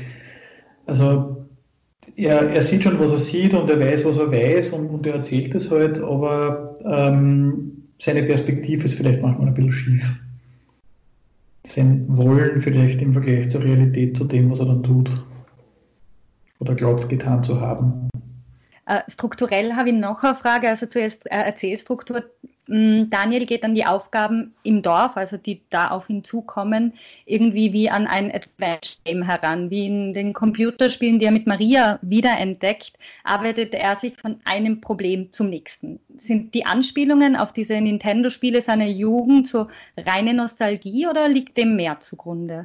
Also 0.87 1.47
er, 2.17 2.50
er 2.50 2.62
sieht 2.62 2.83
schon, 2.83 2.99
was 2.99 3.12
er 3.12 3.19
sieht 3.19 3.55
und 3.55 3.71
er 3.71 3.81
weiß, 3.81 4.05
was 4.05 4.19
er 4.19 4.31
weiß 4.31 4.73
und, 4.73 4.88
und 4.88 5.07
er 5.07 5.14
erzählt 5.14 5.55
es 5.55 5.71
halt, 5.71 6.00
aber 6.00 6.76
ähm, 6.85 7.85
seine 7.99 8.23
Perspektive 8.25 8.85
ist 8.85 8.95
vielleicht 8.95 9.23
manchmal 9.23 9.49
ein 9.49 9.55
bisschen 9.55 9.73
schief. 9.73 10.24
Sein 11.66 12.04
Wollen 12.09 12.61
vielleicht 12.61 13.00
im 13.00 13.12
Vergleich 13.12 13.49
zur 13.49 13.62
Realität, 13.62 14.16
zu 14.16 14.25
dem, 14.25 14.50
was 14.50 14.61
er 14.61 14.66
dann 14.66 14.83
tut. 14.83 15.11
oder 16.61 16.75
glaubt 16.75 17.09
getan 17.09 17.42
zu 17.42 17.61
haben. 17.61 18.09
Äh, 18.87 19.00
strukturell 19.09 19.75
habe 19.75 19.90
ich 19.90 19.94
noch 19.94 20.23
eine 20.23 20.35
Frage, 20.35 20.68
also 20.68 20.87
zuerst 20.87 21.26
äh, 21.26 21.37
Erzählstruktur. 21.37 22.25
Mm, 22.66 23.11
Daniel 23.11 23.44
geht 23.44 23.62
an 23.64 23.75
die 23.75 23.85
Aufgaben 23.85 24.54
im 24.62 24.80
Dorf, 24.80 25.16
also 25.16 25.37
die 25.37 25.61
da 25.71 25.88
auf 25.88 26.09
ihn 26.09 26.25
zukommen, 26.25 26.94
irgendwie 27.26 27.73
wie 27.73 27.90
an 27.90 28.06
ein 28.06 28.33
Adventure 28.33 29.00
Game 29.04 29.23
heran. 29.23 29.71
Wie 29.71 29.87
in 29.87 30.14
den 30.14 30.33
Computerspielen, 30.33 31.18
die 31.18 31.26
er 31.26 31.33
mit 31.33 31.47
Maria 31.47 31.99
wiederentdeckt, 32.02 32.94
arbeitet 33.25 33.75
er 33.75 33.97
sich 33.97 34.14
von 34.16 34.37
einem 34.44 34.80
Problem 34.80 35.30
zum 35.30 35.50
nächsten. 35.50 36.00
Sind 36.16 36.54
die 36.54 36.64
Anspielungen 36.64 37.37
auf 37.37 37.52
diese 37.52 37.80
Nintendo-Spiele 37.80 38.62
seiner 38.62 38.87
Jugend 38.87 39.47
so 39.47 39.68
reine 39.97 40.33
Nostalgie 40.33 41.06
oder 41.06 41.28
liegt 41.28 41.59
dem 41.59 41.76
mehr 41.76 42.00
zugrunde? 42.00 42.64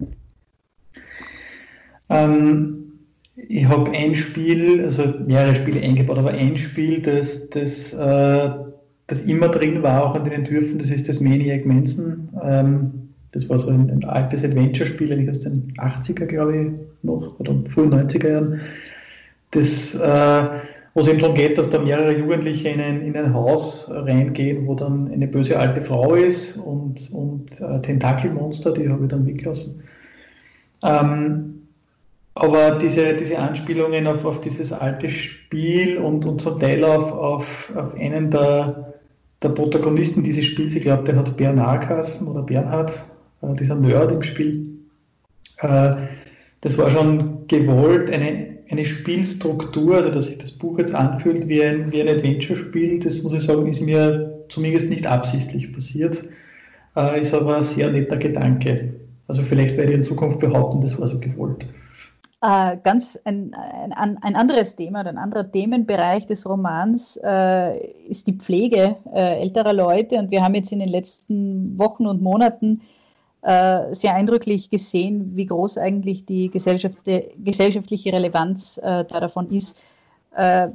Ähm, 2.09 2.99
ich 3.35 3.65
habe 3.65 3.91
ein 3.91 4.15
Spiel, 4.15 4.83
also 4.83 5.13
mehrere 5.25 5.55
Spiele 5.55 5.81
eingebaut, 5.81 6.17
aber 6.17 6.31
ein 6.31 6.57
Spiel, 6.57 7.01
das, 7.01 7.49
das, 7.49 7.93
äh, 7.93 8.68
das 9.09 9.23
immer 9.23 9.49
drin 9.49 9.81
war, 9.81 10.05
auch 10.05 10.15
in 10.15 10.23
den 10.23 10.33
Entwürfen, 10.33 10.77
das 10.77 10.91
ist 10.91 11.09
das 11.09 11.19
Maniac 11.19 11.65
Manson. 11.65 12.29
Ähm, 12.43 12.91
das 13.31 13.49
war 13.49 13.57
so 13.57 13.69
ein, 13.69 13.89
ein 13.89 14.03
altes 14.05 14.43
Adventure-Spiel, 14.43 15.11
eigentlich 15.11 15.29
aus 15.29 15.39
den 15.39 15.73
80er, 15.77 16.25
glaube 16.25 16.57
ich, 16.57 16.67
noch, 17.03 17.39
oder 17.39 17.55
frühen 17.69 17.93
90er 17.93 18.29
Jahren. 18.29 18.61
Das, 19.51 19.95
äh, 19.95 20.47
wo 20.93 21.01
es 21.01 21.07
eben 21.07 21.19
darum 21.19 21.35
geht, 21.35 21.57
dass 21.57 21.69
da 21.69 21.79
mehrere 21.79 22.17
Jugendliche 22.17 22.69
in 22.69 22.81
ein, 22.81 23.01
in 23.01 23.15
ein 23.15 23.33
Haus 23.33 23.89
reingehen, 23.91 24.67
wo 24.67 24.75
dann 24.75 25.11
eine 25.11 25.27
böse 25.27 25.57
alte 25.57 25.81
Frau 25.81 26.13
ist 26.13 26.57
und, 26.57 27.11
und 27.11 27.59
äh, 27.61 27.81
Tentakelmonster, 27.81 28.73
die 28.73 28.89
habe 28.89 29.03
ich 29.03 29.09
dann 29.09 29.25
weglassen. 29.25 29.81
Ähm, 30.83 31.55
aber 32.35 32.77
diese, 32.77 33.15
diese 33.15 33.39
Anspielungen 33.39 34.07
auf, 34.07 34.23
auf 34.23 34.39
dieses 34.39 34.71
alte 34.71 35.09
Spiel 35.09 35.97
und, 35.97 36.25
und 36.25 36.41
zum 36.41 36.59
Teil 36.59 36.83
auf, 36.83 37.11
auf, 37.11 37.73
auf 37.75 37.95
einen 37.95 38.29
der, 38.31 38.88
der 39.41 39.49
Protagonisten 39.49 40.23
dieses 40.23 40.45
Spiels, 40.45 40.75
ich 40.75 40.83
glaube, 40.83 41.03
den 41.03 41.17
hat 41.17 41.37
Bernhard 41.37 41.87
Kassen 41.87 42.27
oder 42.27 42.41
Bernhard, 42.41 42.91
äh, 43.41 43.53
dieser 43.53 43.75
Nerd 43.75 44.11
im 44.11 44.23
Spiel. 44.23 44.67
Äh, 45.59 45.95
das 46.61 46.77
war 46.77 46.89
schon 46.89 47.47
gewollt, 47.47 48.11
eine, 48.11 48.57
eine 48.69 48.85
Spielstruktur, 48.85 49.95
also 49.95 50.11
dass 50.11 50.25
sich 50.25 50.37
das 50.37 50.51
Buch 50.51 50.77
jetzt 50.77 50.93
anfühlt 50.93 51.47
wie 51.47 51.63
ein, 51.63 51.91
wie 51.91 52.01
ein 52.01 52.09
Adventure-Spiel, 52.09 52.99
das 52.99 53.23
muss 53.23 53.33
ich 53.33 53.41
sagen, 53.41 53.67
ist 53.67 53.81
mir 53.81 54.43
zumindest 54.49 54.89
nicht 54.89 55.07
absichtlich 55.07 55.71
passiert, 55.71 56.23
äh, 56.97 57.21
ist 57.21 57.33
aber 57.33 57.57
ein 57.57 57.61
sehr 57.61 57.91
netter 57.91 58.17
Gedanke. 58.17 58.93
Also 59.27 59.43
vielleicht 59.43 59.77
werde 59.77 59.93
ich 59.93 59.97
in 59.99 60.03
Zukunft 60.03 60.39
behaupten, 60.39 60.81
das 60.81 60.99
war 60.99 61.07
so 61.07 61.19
gewollt. 61.19 61.65
Äh, 62.41 62.77
ganz 62.83 63.19
ein, 63.25 63.53
ein, 63.53 64.17
ein, 64.21 64.35
anderes 64.35 64.77
Thema, 64.77 65.01
ein 65.01 65.17
anderer 65.17 65.51
Themenbereich 65.51 66.25
des 66.25 66.47
Romans 66.47 67.19
äh, 67.21 67.77
ist 68.07 68.27
die 68.27 68.33
Pflege 68.33 68.95
äh, 69.13 69.41
älterer 69.41 69.73
Leute. 69.73 70.17
Und 70.17 70.31
wir 70.31 70.41
haben 70.41 70.55
jetzt 70.55 70.71
in 70.71 70.79
den 70.79 70.87
letzten 70.87 71.77
Wochen 71.77 72.07
und 72.07 72.21
Monaten 72.21 72.81
äh, 73.41 73.93
sehr 73.93 74.15
eindrücklich 74.15 74.69
gesehen, 74.69 75.35
wie 75.35 75.47
groß 75.47 75.77
eigentlich 75.79 76.25
die 76.25 76.49
Gesellschaft, 76.49 76.99
gesellschaftliche 77.43 78.13
Relevanz 78.13 78.77
äh, 78.77 79.03
davon 79.03 79.49
ist. 79.51 79.77
Äh, 80.33 80.69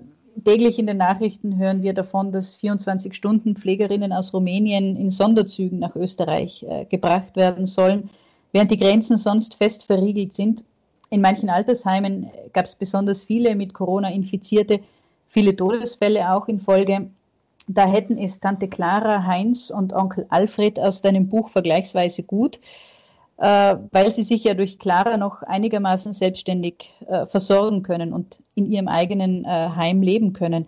täglich 0.44 0.78
in 0.78 0.86
den 0.86 0.98
Nachrichten 0.98 1.56
hören 1.56 1.82
wir 1.82 1.94
davon, 1.94 2.30
dass 2.30 2.56
24 2.56 3.14
Stunden 3.14 3.56
Pflegerinnen 3.56 4.12
aus 4.12 4.34
Rumänien 4.34 4.96
in 4.96 5.10
Sonderzügen 5.10 5.78
nach 5.78 5.96
Österreich 5.96 6.66
gebracht 6.90 7.36
werden 7.36 7.66
sollen, 7.66 8.10
während 8.52 8.70
die 8.72 8.76
Grenzen 8.76 9.16
sonst 9.16 9.54
fest 9.54 9.84
verriegelt 9.84 10.34
sind. 10.34 10.64
In 11.14 11.20
manchen 11.20 11.48
Altersheimen 11.48 12.28
gab 12.52 12.64
es 12.64 12.74
besonders 12.74 13.22
viele 13.22 13.54
mit 13.54 13.72
Corona 13.72 14.10
infizierte, 14.10 14.80
viele 15.28 15.54
Todesfälle 15.54 16.32
auch 16.32 16.48
in 16.48 16.58
Folge. 16.58 17.08
Da 17.68 17.86
hätten 17.86 18.18
es 18.18 18.40
Tante 18.40 18.66
Clara, 18.66 19.24
Heinz 19.24 19.70
und 19.70 19.92
Onkel 19.92 20.26
Alfred 20.30 20.80
aus 20.80 21.02
deinem 21.02 21.28
Buch 21.28 21.50
vergleichsweise 21.50 22.24
gut, 22.24 22.58
äh, 23.36 23.76
weil 23.92 24.10
sie 24.10 24.24
sich 24.24 24.42
ja 24.42 24.54
durch 24.54 24.80
Clara 24.80 25.16
noch 25.16 25.44
einigermaßen 25.44 26.12
selbstständig 26.12 26.92
äh, 27.06 27.26
versorgen 27.26 27.84
können 27.84 28.12
und 28.12 28.40
in 28.56 28.68
ihrem 28.68 28.88
eigenen 28.88 29.44
äh, 29.44 29.48
Heim 29.48 30.02
leben 30.02 30.32
können. 30.32 30.66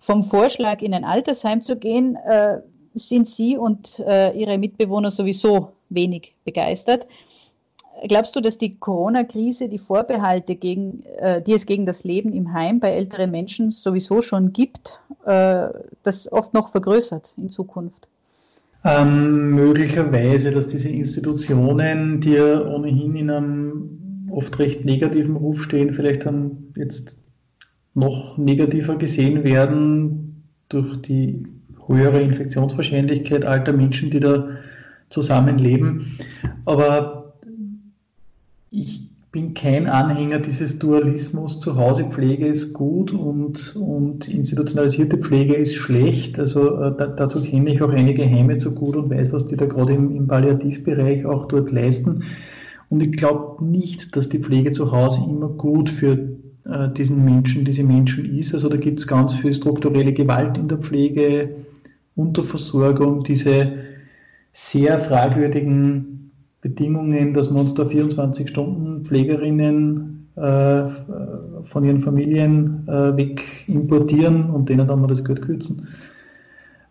Vom 0.00 0.24
Vorschlag, 0.24 0.82
in 0.82 0.94
ein 0.94 1.04
Altersheim 1.04 1.62
zu 1.62 1.76
gehen, 1.76 2.16
sind 2.94 3.28
Sie 3.28 3.58
und 3.58 3.98
Ihre 3.98 4.56
Mitbewohner 4.56 5.10
sowieso 5.10 5.72
wenig 5.90 6.34
begeistert. 6.46 7.06
Glaubst 8.08 8.34
du, 8.34 8.40
dass 8.40 8.56
die 8.56 8.76
Corona-Krise 8.76 9.68
die 9.68 9.78
Vorbehalte, 9.78 10.54
gegen, 10.56 11.02
äh, 11.18 11.42
die 11.42 11.52
es 11.52 11.66
gegen 11.66 11.86
das 11.86 12.04
Leben 12.04 12.32
im 12.32 12.52
Heim 12.52 12.80
bei 12.80 12.90
älteren 12.92 13.30
Menschen 13.30 13.70
sowieso 13.70 14.22
schon 14.22 14.52
gibt, 14.52 15.00
äh, 15.26 15.68
das 16.02 16.30
oft 16.32 16.54
noch 16.54 16.70
vergrößert 16.70 17.34
in 17.36 17.48
Zukunft? 17.50 18.08
Ähm, 18.84 19.50
möglicherweise, 19.50 20.50
dass 20.50 20.68
diese 20.68 20.88
Institutionen, 20.88 22.20
die 22.20 22.32
ja 22.32 22.66
ohnehin 22.66 23.16
in 23.16 23.30
einem 23.30 24.28
oft 24.30 24.58
recht 24.58 24.84
negativen 24.86 25.36
Ruf 25.36 25.62
stehen, 25.62 25.92
vielleicht 25.92 26.24
dann 26.24 26.72
jetzt 26.76 27.22
noch 27.92 28.38
negativer 28.38 28.96
gesehen 28.96 29.44
werden 29.44 30.44
durch 30.70 31.02
die 31.02 31.46
höhere 31.86 32.22
Infektionswahrscheinlichkeit 32.22 33.44
alter 33.44 33.72
Menschen, 33.72 34.10
die 34.10 34.20
da 34.20 34.48
zusammenleben. 35.10 36.16
Aber 36.64 37.19
ich 38.70 39.10
bin 39.32 39.54
kein 39.54 39.86
Anhänger 39.86 40.40
dieses 40.40 40.78
Dualismus. 40.78 41.60
Zuhausepflege 41.60 42.46
ist 42.48 42.72
gut 42.72 43.12
und, 43.12 43.76
und 43.76 44.28
institutionalisierte 44.28 45.18
Pflege 45.18 45.54
ist 45.54 45.76
schlecht. 45.76 46.38
Also 46.38 46.76
äh, 46.80 46.96
da, 46.96 47.06
dazu 47.06 47.42
kenne 47.42 47.72
ich 47.72 47.82
auch 47.82 47.90
einige 47.90 48.28
Heime 48.28 48.56
zu 48.56 48.74
gut 48.74 48.96
und 48.96 49.10
weiß, 49.10 49.32
was 49.32 49.46
die 49.46 49.56
da 49.56 49.66
gerade 49.66 49.92
im, 49.92 50.14
im 50.16 50.26
Palliativbereich 50.26 51.26
auch 51.26 51.46
dort 51.46 51.70
leisten. 51.70 52.24
Und 52.88 53.02
ich 53.02 53.12
glaube 53.12 53.64
nicht, 53.64 54.16
dass 54.16 54.28
die 54.28 54.40
Pflege 54.40 54.72
zu 54.72 54.90
Hause 54.90 55.20
immer 55.28 55.48
gut 55.48 55.90
für 55.90 56.12
äh, 56.64 56.88
diesen 56.96 57.24
Menschen, 57.24 57.64
diese 57.64 57.84
Menschen 57.84 58.36
ist. 58.36 58.52
Also 58.52 58.68
da 58.68 58.76
gibt 58.76 58.98
es 58.98 59.06
ganz 59.06 59.34
viel 59.34 59.54
strukturelle 59.54 60.12
Gewalt 60.12 60.58
in 60.58 60.66
der 60.66 60.78
Pflege, 60.78 61.54
Unterversorgung, 62.16 63.22
diese 63.22 63.74
sehr 64.50 64.98
fragwürdigen 64.98 66.29
Bedingungen, 66.60 67.32
dass 67.32 67.52
wir 67.52 67.60
uns 67.60 67.74
da 67.74 67.86
24 67.86 68.48
Stunden 68.48 69.04
Pflegerinnen 69.04 70.28
äh, 70.36 70.88
von 71.64 71.84
ihren 71.84 72.00
Familien 72.00 72.86
äh, 72.86 73.16
weg 73.16 73.42
importieren 73.66 74.50
und 74.50 74.68
denen 74.68 74.86
dann 74.86 75.00
mal 75.00 75.06
das 75.06 75.24
Geld 75.24 75.42
kürzen. 75.42 75.88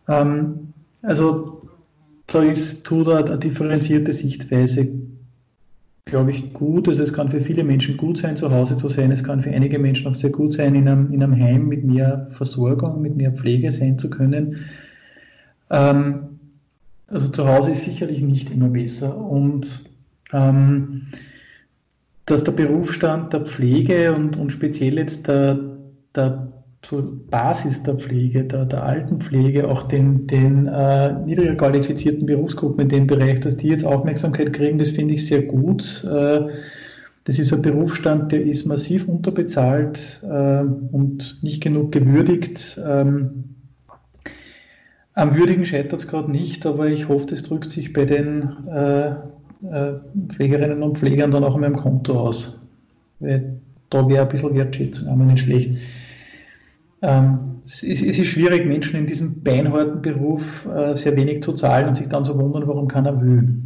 Ähm, 0.08 0.74
also 1.02 1.62
da 2.28 2.44
ist, 2.44 2.86
tut 2.86 3.08
eine, 3.10 3.38
differenzierte 3.38 4.14
Sichtweise, 4.14 4.92
glaube 6.06 6.32
ich, 6.32 6.54
gut. 6.54 6.88
Also 6.88 7.04
es 7.04 7.14
kann 7.14 7.30
für 7.30 7.42
viele 7.42 7.64
Menschen 7.64 7.98
gut 7.98 8.18
sein, 8.18 8.38
zu 8.38 8.52
Hause 8.52 8.76
zu 8.76 8.88
sein. 8.88 9.12
Es 9.12 9.24
kann 9.24 9.42
für 9.42 9.52
einige 9.52 9.80
Menschen 9.80 10.08
auch 10.08 10.16
sehr 10.16 10.32
gut 10.32 10.52
sein, 10.52 10.76
in 10.76 10.88
einem, 10.88 11.14
in 11.14 11.24
einem 11.24 11.40
Heim 11.40 11.68
mit 11.68 11.84
mehr 11.84 12.28
Versorgung, 12.32 13.02
mit 13.02 13.16
mehr 13.16 13.32
Pflege 13.32 13.72
sein 13.72 13.98
zu 13.98 14.10
können. 14.10 14.58
Ähm, 15.70 16.39
also 17.10 17.28
zu 17.28 17.48
Hause 17.48 17.72
ist 17.72 17.86
sicherlich 17.86 18.22
nicht 18.22 18.52
immer 18.52 18.70
besser. 18.70 19.18
Und 19.18 19.84
ähm, 20.34 21.08
dass 22.26 22.44
der 22.44 22.52
Berufsstand 22.52 23.34
der 23.34 23.42
Pflege 23.42 24.14
und, 24.14 24.38
und 24.38 24.52
speziell 24.52 24.98
jetzt 24.98 25.28
der, 25.28 25.60
der 26.16 26.52
so 26.86 27.20
Basis 27.30 27.84
der 27.84 27.96
Pflege, 27.96 28.44
der, 28.44 28.66
der 28.66 28.84
Altenpflege, 28.84 29.68
auch 29.68 29.84
den, 29.84 30.28
den 30.28 30.68
äh, 30.68 31.14
niedriger 31.26 31.56
qualifizierten 31.56 32.26
Berufsgruppen 32.26 32.82
in 32.82 32.90
dem 32.90 33.08
Bereich, 33.08 33.40
dass 33.42 33.58
die 33.58 33.68
jetzt 33.68 33.84
Aufmerksamkeit 33.84 34.54
kriegen, 34.54 34.78
das 34.78 34.92
finde 34.92 35.16
ich 35.16 35.26
sehr 35.26 35.42
gut. 35.42 36.06
Äh, 36.06 36.48
das 37.26 37.38
ist 37.38 37.54
ein 37.54 37.62
Berufsstand, 37.62 38.32
der 38.32 38.44
ist 38.44 38.66
massiv 38.66 39.08
unterbezahlt 39.08 40.22
äh, 40.24 40.62
und 40.62 41.44
nicht 41.44 41.62
genug 41.62 41.92
gewürdigt. 41.92 42.80
Ähm, 42.88 43.56
am 45.20 45.36
Würdigen 45.36 45.66
scheitert 45.66 46.00
es 46.00 46.08
gerade 46.08 46.32
nicht, 46.32 46.66
aber 46.66 46.88
ich 46.88 47.10
hoffe, 47.10 47.28
das 47.28 47.44
drückt 47.44 47.72
sich 47.72 47.94
bei 47.94 48.06
den 48.06 48.68
äh, 48.68 49.10
äh, 49.10 50.00
Pflegerinnen 50.30 50.82
und 50.82 50.98
Pflegern 50.98 51.32
dann 51.32 51.44
auch 51.44 51.56
an 51.56 51.62
meinem 51.62 51.76
Konto 51.76 52.18
aus. 52.18 52.66
Weil 53.20 53.60
da 53.90 54.08
wäre 54.08 54.24
ein 54.24 54.30
bisschen 54.30 54.56
Wertschätzung 54.56 55.08
einmal 55.08 55.28
nicht 55.28 55.44
schlecht. 55.44 55.78
Ähm, 57.02 57.62
es, 57.66 57.84
ist, 57.84 58.02
es, 58.02 58.18
ist, 58.18 58.28
schwierig, 58.28 58.66
Menschen 58.66 59.00
in 59.00 59.08
diesem 59.08 59.44
beinharten 59.44 60.02
Beruf 60.02 60.66
äh, 60.66 60.96
sehr 60.96 61.16
wenig 61.16 61.44
zu 61.44 61.54
zahlen 61.54 61.90
und 61.90 61.96
sich 61.96 62.08
dann 62.08 62.26
zu 62.26 62.38
wundern, 62.38 62.68
warum 62.68 62.88
keiner 62.88 63.22
will. 63.22 63.62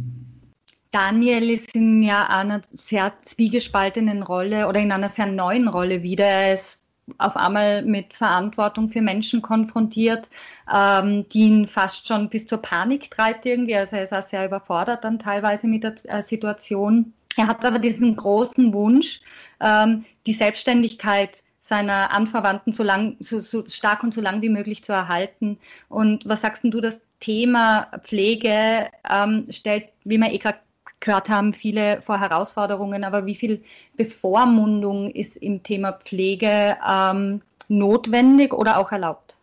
Daniel 0.90 1.50
ist 1.50 1.74
in 1.74 2.02
ja 2.02 2.28
einer 2.28 2.62
sehr 2.72 3.12
zwiegespaltenen 3.22 4.22
Rolle 4.22 4.68
oder 4.68 4.80
in 4.80 4.92
einer 4.92 5.08
sehr 5.08 5.26
neuen 5.26 5.68
Rolle 5.68 6.02
wieder. 6.02 6.24
Er 6.24 6.54
ist 6.54 6.83
auf 7.18 7.36
einmal 7.36 7.82
mit 7.82 8.14
Verantwortung 8.14 8.90
für 8.90 9.02
Menschen 9.02 9.42
konfrontiert, 9.42 10.28
ähm, 10.72 11.28
die 11.28 11.40
ihn 11.40 11.68
fast 11.68 12.08
schon 12.08 12.28
bis 12.28 12.46
zur 12.46 12.58
Panik 12.58 13.10
treibt 13.10 13.46
irgendwie. 13.46 13.76
Also 13.76 13.96
er 13.96 14.04
ist 14.04 14.12
auch 14.12 14.22
sehr 14.22 14.46
überfordert 14.46 15.04
dann 15.04 15.18
teilweise 15.18 15.66
mit 15.66 15.84
der 15.84 15.94
äh, 16.04 16.22
Situation. 16.22 17.12
Er 17.36 17.48
hat 17.48 17.64
aber 17.64 17.78
diesen 17.78 18.16
großen 18.16 18.72
Wunsch, 18.72 19.20
ähm, 19.60 20.04
die 20.26 20.32
Selbstständigkeit 20.32 21.42
seiner 21.60 22.12
Anverwandten 22.12 22.72
so, 22.72 22.82
lang, 22.82 23.16
so, 23.20 23.40
so 23.40 23.64
stark 23.66 24.02
und 24.02 24.12
so 24.12 24.20
lang 24.20 24.42
wie 24.42 24.50
möglich 24.50 24.84
zu 24.84 24.92
erhalten. 24.92 25.58
Und 25.88 26.28
was 26.28 26.42
sagst 26.42 26.62
du, 26.64 26.80
das 26.80 27.00
Thema 27.20 27.88
Pflege 28.02 28.90
ähm, 29.10 29.46
stellt, 29.48 29.88
wie 30.04 30.18
wir 30.18 30.30
eh 30.30 30.38
gerade 30.38 30.58
gehört 31.04 31.28
haben, 31.28 31.52
viele 31.52 32.02
vor 32.02 32.18
Herausforderungen, 32.18 33.04
aber 33.04 33.26
wie 33.26 33.34
viel 33.34 33.62
Bevormundung 33.96 35.10
ist 35.10 35.36
im 35.36 35.62
Thema 35.62 35.92
Pflege 35.92 36.76
ähm, 36.88 37.42
notwendig 37.68 38.52
oder 38.52 38.78
auch 38.78 38.90
erlaubt? 38.90 39.36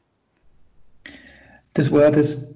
Das 1.74 1.92
war 1.92 2.12
das, 2.12 2.54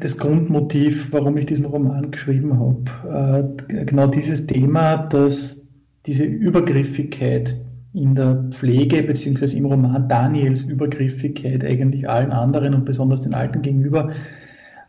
das 0.00 0.16
Grundmotiv, 0.16 1.12
warum 1.12 1.36
ich 1.36 1.46
diesen 1.46 1.66
Roman 1.66 2.10
geschrieben 2.10 2.58
habe. 2.58 3.54
Äh, 3.68 3.84
genau 3.84 4.06
dieses 4.08 4.46
Thema, 4.46 4.96
dass 4.96 5.60
diese 6.06 6.24
Übergriffigkeit 6.24 7.54
in 7.92 8.14
der 8.14 8.44
Pflege 8.50 9.02
beziehungsweise 9.02 9.56
im 9.56 9.66
Roman 9.66 10.08
Daniels 10.08 10.62
Übergriffigkeit 10.62 11.64
eigentlich 11.64 12.08
allen 12.08 12.30
anderen 12.30 12.74
und 12.74 12.84
besonders 12.84 13.22
den 13.22 13.34
Alten 13.34 13.62
gegenüber. 13.62 14.10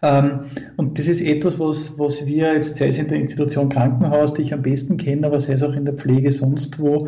Ähm, 0.01 0.45
und 0.77 0.97
das 0.97 1.07
ist 1.07 1.21
etwas, 1.21 1.59
was, 1.59 1.97
was 1.99 2.25
wir 2.25 2.53
jetzt, 2.53 2.77
sei 2.77 2.87
es 2.87 2.97
in 2.97 3.07
der 3.07 3.19
Institution 3.19 3.69
Krankenhaus, 3.69 4.33
die 4.33 4.41
ich 4.41 4.53
am 4.53 4.61
besten 4.63 4.97
kenne, 4.97 5.27
aber 5.27 5.39
sei 5.39 5.53
es 5.53 5.63
auch 5.63 5.73
in 5.73 5.85
der 5.85 5.93
Pflege 5.93 6.31
sonst 6.31 6.79
wo, 6.79 7.07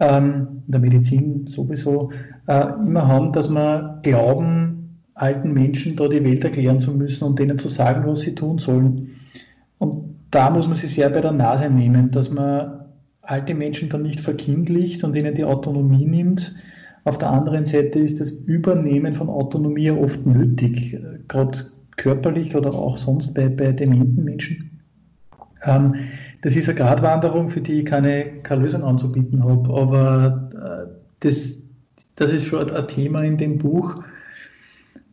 ähm, 0.00 0.62
in 0.66 0.72
der 0.72 0.80
Medizin 0.80 1.46
sowieso, 1.46 2.10
äh, 2.48 2.66
immer 2.86 3.06
haben, 3.06 3.32
dass 3.32 3.48
wir 3.48 4.00
glauben, 4.02 5.00
alten 5.14 5.52
Menschen 5.52 5.94
da 5.94 6.08
die 6.08 6.24
Welt 6.24 6.42
erklären 6.42 6.80
zu 6.80 6.92
müssen 6.92 7.24
und 7.24 7.38
denen 7.38 7.56
zu 7.56 7.68
sagen, 7.68 8.04
was 8.06 8.22
sie 8.22 8.34
tun 8.34 8.58
sollen. 8.58 9.10
Und 9.78 10.16
da 10.32 10.50
muss 10.50 10.66
man 10.66 10.74
sich 10.74 10.92
sehr 10.92 11.08
bei 11.10 11.20
der 11.20 11.30
Nase 11.30 11.70
nehmen, 11.70 12.10
dass 12.10 12.32
man 12.32 12.80
alte 13.22 13.54
Menschen 13.54 13.88
dann 13.88 14.02
nicht 14.02 14.18
verkindlicht 14.18 15.04
und 15.04 15.14
ihnen 15.14 15.34
die 15.34 15.44
Autonomie 15.44 16.04
nimmt. 16.04 16.56
Auf 17.04 17.18
der 17.18 17.30
anderen 17.30 17.64
Seite 17.64 18.00
ist 18.00 18.20
das 18.20 18.30
Übernehmen 18.30 19.14
von 19.14 19.28
Autonomie 19.28 19.90
oft 19.90 20.26
nötig, 20.26 20.98
gerade 21.28 21.58
körperlich 21.96 22.54
oder 22.56 22.72
auch 22.72 22.96
sonst 22.96 23.34
bei, 23.34 23.48
bei 23.48 23.72
dementen 23.72 24.24
Menschen. 24.24 24.80
Ähm, 25.64 25.94
das 26.42 26.56
ist 26.56 26.68
eine 26.68 26.78
Gratwanderung, 26.78 27.48
für 27.48 27.60
die 27.60 27.80
ich 27.80 27.86
keine, 27.86 28.40
keine 28.42 28.62
Lösung 28.62 28.84
anzubieten 28.84 29.42
habe, 29.44 29.72
aber 29.74 30.50
äh, 30.52 30.94
das, 31.20 31.62
das 32.16 32.32
ist 32.32 32.44
schon 32.44 32.70
ein 32.70 32.88
Thema 32.88 33.22
in 33.22 33.38
dem 33.38 33.58
Buch, 33.58 34.02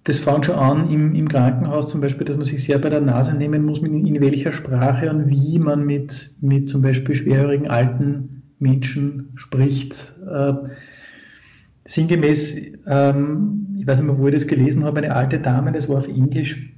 das 0.03 0.19
fängt 0.19 0.47
schon 0.47 0.55
an 0.55 0.89
im, 0.89 1.13
im, 1.13 1.27
Krankenhaus 1.27 1.89
zum 1.89 2.01
Beispiel, 2.01 2.25
dass 2.25 2.35
man 2.35 2.45
sich 2.45 2.63
sehr 2.63 2.79
bei 2.79 2.89
der 2.89 3.01
Nase 3.01 3.35
nehmen 3.35 3.65
muss, 3.65 3.79
in, 3.79 4.05
in 4.05 4.19
welcher 4.19 4.51
Sprache 4.51 5.09
und 5.09 5.29
wie 5.29 5.59
man 5.59 5.85
mit, 5.85 6.31
mit 6.41 6.69
zum 6.69 6.81
Beispiel 6.81 7.13
schwerhörigen 7.13 7.69
alten 7.69 8.41
Menschen 8.59 9.31
spricht. 9.35 10.13
Äh, 10.27 10.53
sinngemäß, 11.91 12.55
ähm, 12.87 13.67
ich 13.79 13.85
weiß 13.85 13.99
nicht 13.99 14.07
mehr, 14.07 14.17
wo 14.17 14.27
ich 14.27 14.33
das 14.33 14.47
gelesen 14.47 14.83
habe, 14.85 14.99
eine 14.99 15.13
alte 15.13 15.39
Dame, 15.39 15.71
das 15.71 15.89
war 15.89 15.97
auf 15.97 16.07
Englisch, 16.07 16.73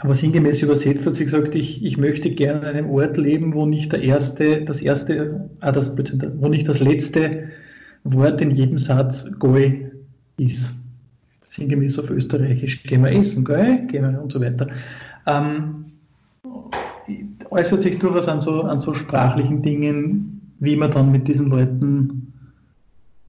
aber 0.00 0.14
sinngemäß 0.14 0.62
übersetzt 0.62 1.06
hat 1.06 1.14
sie 1.14 1.24
gesagt, 1.24 1.54
ich, 1.54 1.84
ich 1.84 1.96
möchte 1.96 2.30
gerne 2.30 2.60
an 2.60 2.74
einem 2.74 2.90
Ort 2.90 3.16
leben, 3.16 3.54
wo 3.54 3.66
nicht 3.66 3.92
der 3.92 4.02
erste, 4.02 4.62
das 4.64 4.82
erste, 4.82 5.48
ah, 5.60 5.70
das, 5.70 5.96
wo 6.40 6.48
nicht 6.48 6.68
das 6.68 6.80
letzte 6.80 7.50
Wort 8.02 8.40
in 8.40 8.50
jedem 8.50 8.78
Satz 8.78 9.30
Goi 9.38 9.90
ist 10.38 10.74
sinngemäß 11.48 11.98
auf 11.98 12.10
Österreichisch, 12.10 12.82
gehen 12.82 13.04
wir 13.04 13.12
essen, 13.12 13.44
gell? 13.44 13.86
Gehen 13.86 14.10
wir 14.10 14.20
und 14.20 14.32
so 14.32 14.40
weiter. 14.40 14.66
Ähm, 15.26 15.84
äußert 17.50 17.82
sich 17.82 17.98
durchaus 17.98 18.26
an 18.26 18.40
so, 18.40 18.62
an 18.62 18.78
so 18.78 18.94
sprachlichen 18.94 19.62
Dingen, 19.62 20.40
wie 20.58 20.76
man 20.76 20.90
dann 20.90 21.12
mit 21.12 21.28
diesen 21.28 21.48
Leuten 21.48 22.21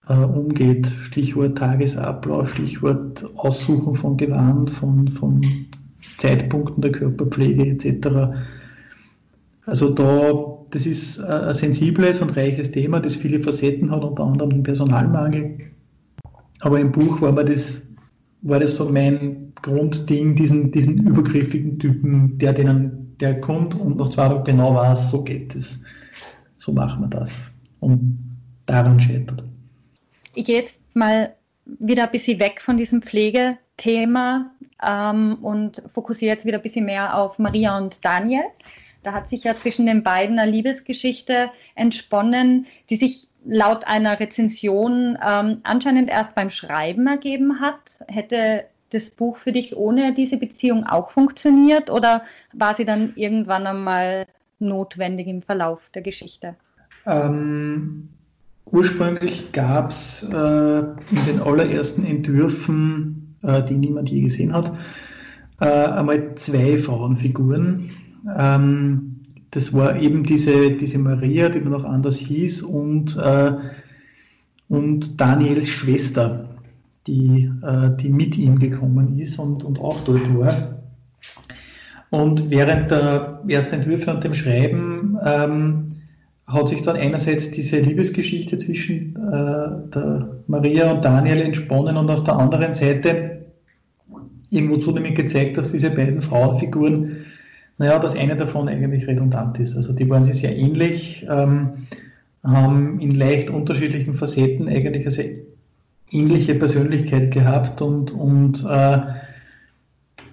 äh, 0.07 0.13
umgeht. 0.13 0.87
Stichwort 0.87 1.57
Tagesablauf, 1.57 2.51
Stichwort 2.51 3.25
Aussuchen 3.35 3.95
von 3.95 4.17
Gewand, 4.17 4.69
von, 4.69 5.07
von 5.07 5.41
Zeitpunkten 6.17 6.81
der 6.81 6.91
Körperpflege 6.91 7.65
etc. 7.65 8.35
Also 9.65 9.93
da, 9.93 10.33
das 10.71 10.85
ist 10.85 11.19
ein 11.23 11.53
sensibles 11.53 12.21
und 12.21 12.35
reiches 12.35 12.71
Thema, 12.71 12.99
das 12.99 13.15
viele 13.15 13.41
Facetten 13.41 13.91
hat, 13.91 14.03
unter 14.03 14.23
anderem 14.23 14.49
den 14.49 14.63
Personalmangel. 14.63 15.59
Aber 16.59 16.79
im 16.79 16.91
Buch 16.91 17.21
war 17.21 17.31
mir 17.31 17.45
das 17.45 17.83
war 18.43 18.59
das 18.59 18.75
so 18.75 18.89
mein 18.89 19.53
Grundding, 19.61 20.35
diesen, 20.35 20.71
diesen 20.71 21.07
übergriffigen 21.07 21.79
Typen, 21.79 22.37
der 22.37 22.53
denen, 22.53 23.15
der 23.19 23.39
kommt 23.39 23.75
und 23.75 23.97
nach 23.97 24.09
zwei 24.09 24.27
Tagen 24.27 24.43
genau 24.43 24.75
weiß, 24.75 25.11
so 25.11 25.23
geht 25.23 25.55
es. 25.55 25.81
So 26.57 26.73
machen 26.73 27.01
wir 27.01 27.07
das. 27.07 27.51
Und 27.79 28.19
daran 28.65 28.99
scheitert. 28.99 29.43
Ich 30.35 30.45
gehe 30.45 30.57
jetzt 30.57 30.79
mal 30.93 31.35
wieder 31.65 32.03
ein 32.03 32.11
bisschen 32.11 32.39
weg 32.39 32.61
von 32.61 32.77
diesem 32.77 33.01
Pflegethema 33.01 34.51
ähm, 34.85 35.37
und 35.41 35.81
fokussiere 35.93 36.33
jetzt 36.33 36.45
wieder 36.45 36.57
ein 36.57 36.63
bisschen 36.63 36.85
mehr 36.85 37.17
auf 37.17 37.39
Maria 37.39 37.77
und 37.77 38.03
Daniel. 38.03 38.43
Da 39.03 39.13
hat 39.13 39.27
sich 39.27 39.43
ja 39.43 39.57
zwischen 39.57 39.85
den 39.85 40.03
beiden 40.03 40.39
eine 40.39 40.49
Liebesgeschichte 40.49 41.51
entsponnen, 41.75 42.67
die 42.89 42.95
sich 42.95 43.27
laut 43.45 43.85
einer 43.85 44.19
Rezension 44.19 45.17
ähm, 45.25 45.59
anscheinend 45.63 46.09
erst 46.09 46.35
beim 46.35 46.49
Schreiben 46.49 47.07
ergeben 47.07 47.59
hat. 47.59 47.99
Hätte 48.07 48.65
das 48.91 49.09
Buch 49.09 49.37
für 49.37 49.51
dich 49.51 49.75
ohne 49.75 50.13
diese 50.13 50.37
Beziehung 50.37 50.85
auch 50.85 51.11
funktioniert 51.11 51.89
oder 51.89 52.23
war 52.53 52.75
sie 52.75 52.85
dann 52.85 53.13
irgendwann 53.15 53.67
einmal 53.67 54.27
notwendig 54.59 55.27
im 55.27 55.41
Verlauf 55.41 55.89
der 55.93 56.01
Geschichte? 56.01 56.55
Ähm, 57.05 58.09
ursprünglich 58.73 59.51
gab 59.51 59.91
es 59.91 60.23
äh, 60.23 60.79
in 60.79 61.25
den 61.27 61.39
allerersten 61.41 62.05
Entwürfen, 62.05 63.35
äh, 63.43 63.63
die 63.63 63.75
niemand 63.75 64.09
je 64.09 64.21
gesehen 64.21 64.51
hat, 64.51 64.73
äh, 65.61 65.65
einmal 65.65 66.35
zwei 66.35 66.77
Frauenfiguren. 66.77 67.91
Ähm, 68.35 69.19
das 69.51 69.73
war 69.73 69.95
eben 70.01 70.23
diese, 70.23 70.71
diese 70.71 70.97
Maria, 70.97 71.49
die 71.49 71.59
noch 71.59 71.85
anders 71.85 72.17
hieß, 72.17 72.63
und, 72.63 73.15
äh, 73.17 73.51
und 74.69 75.21
Daniels 75.21 75.69
Schwester, 75.69 76.49
die, 77.05 77.51
äh, 77.61 77.95
die 77.97 78.09
mit 78.09 78.37
ihm 78.37 78.57
gekommen 78.57 79.19
ist 79.19 79.37
und, 79.37 79.63
und 79.63 79.79
auch 79.79 80.01
dort 80.01 80.35
war. 80.35 80.79
Und 82.09 82.49
während 82.49 82.89
der 82.89 83.43
ersten 83.47 83.75
Entwürfe 83.75 84.11
und 84.11 84.23
dem 84.23 84.33
Schreiben 84.33 85.17
ähm, 85.23 85.93
hat 86.47 86.69
sich 86.69 86.81
dann 86.81 86.97
einerseits 86.97 87.51
diese 87.51 87.79
Liebesgeschichte 87.79 88.57
zwischen 88.57 89.15
äh, 89.15 89.89
der 89.93 90.29
Maria 90.47 90.91
und 90.91 91.05
Daniel 91.05 91.41
entsponnen 91.41 91.97
und 91.97 92.09
auf 92.09 92.23
der 92.23 92.35
anderen 92.35 92.73
Seite 92.73 93.45
irgendwo 94.49 94.77
zunehmend 94.77 95.15
gezeigt, 95.15 95.57
dass 95.57 95.71
diese 95.71 95.89
beiden 95.89 96.21
Frauenfiguren 96.21 97.25
naja, 97.77 97.99
dass 97.99 98.15
eine 98.15 98.35
davon 98.35 98.69
eigentlich 98.69 99.07
redundant 99.07 99.59
ist. 99.59 99.75
Also 99.75 99.93
die 99.93 100.09
waren 100.09 100.23
sich 100.23 100.35
sehr 100.35 100.55
ähnlich, 100.55 101.25
ähm, 101.29 101.87
haben 102.43 102.99
in 102.99 103.11
leicht 103.11 103.49
unterschiedlichen 103.49 104.15
Facetten 104.15 104.67
eigentlich 104.67 105.03
eine 105.03 105.11
sehr 105.11 105.35
ähnliche 106.11 106.55
Persönlichkeit 106.55 107.31
gehabt 107.31 107.81
und, 107.81 108.11
und 108.11 108.63
äh, 108.69 108.97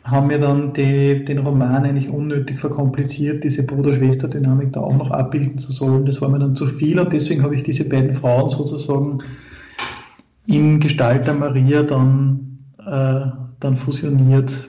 haben 0.04 0.28
mir 0.28 0.38
dann 0.38 0.72
die, 0.72 1.24
den 1.24 1.38
Roman 1.38 1.84
eigentlich 1.84 2.08
unnötig 2.08 2.58
verkompliziert, 2.58 3.44
diese 3.44 3.66
Bruder-Schwester-Dynamik 3.66 4.72
da 4.72 4.80
auch 4.80 4.96
noch 4.96 5.10
abbilden 5.10 5.58
zu 5.58 5.72
sollen. 5.72 6.06
Das 6.06 6.20
war 6.22 6.28
mir 6.28 6.38
dann 6.38 6.56
zu 6.56 6.66
viel 6.66 6.98
und 6.98 7.12
deswegen 7.12 7.42
habe 7.42 7.54
ich 7.54 7.62
diese 7.62 7.88
beiden 7.88 8.14
Frauen 8.14 8.50
sozusagen 8.50 9.18
in 10.46 10.80
Gestalt 10.80 11.26
der 11.26 11.34
Maria 11.34 11.82
dann, 11.82 12.58
äh, 12.78 13.26
dann 13.60 13.76
fusioniert 13.76 14.68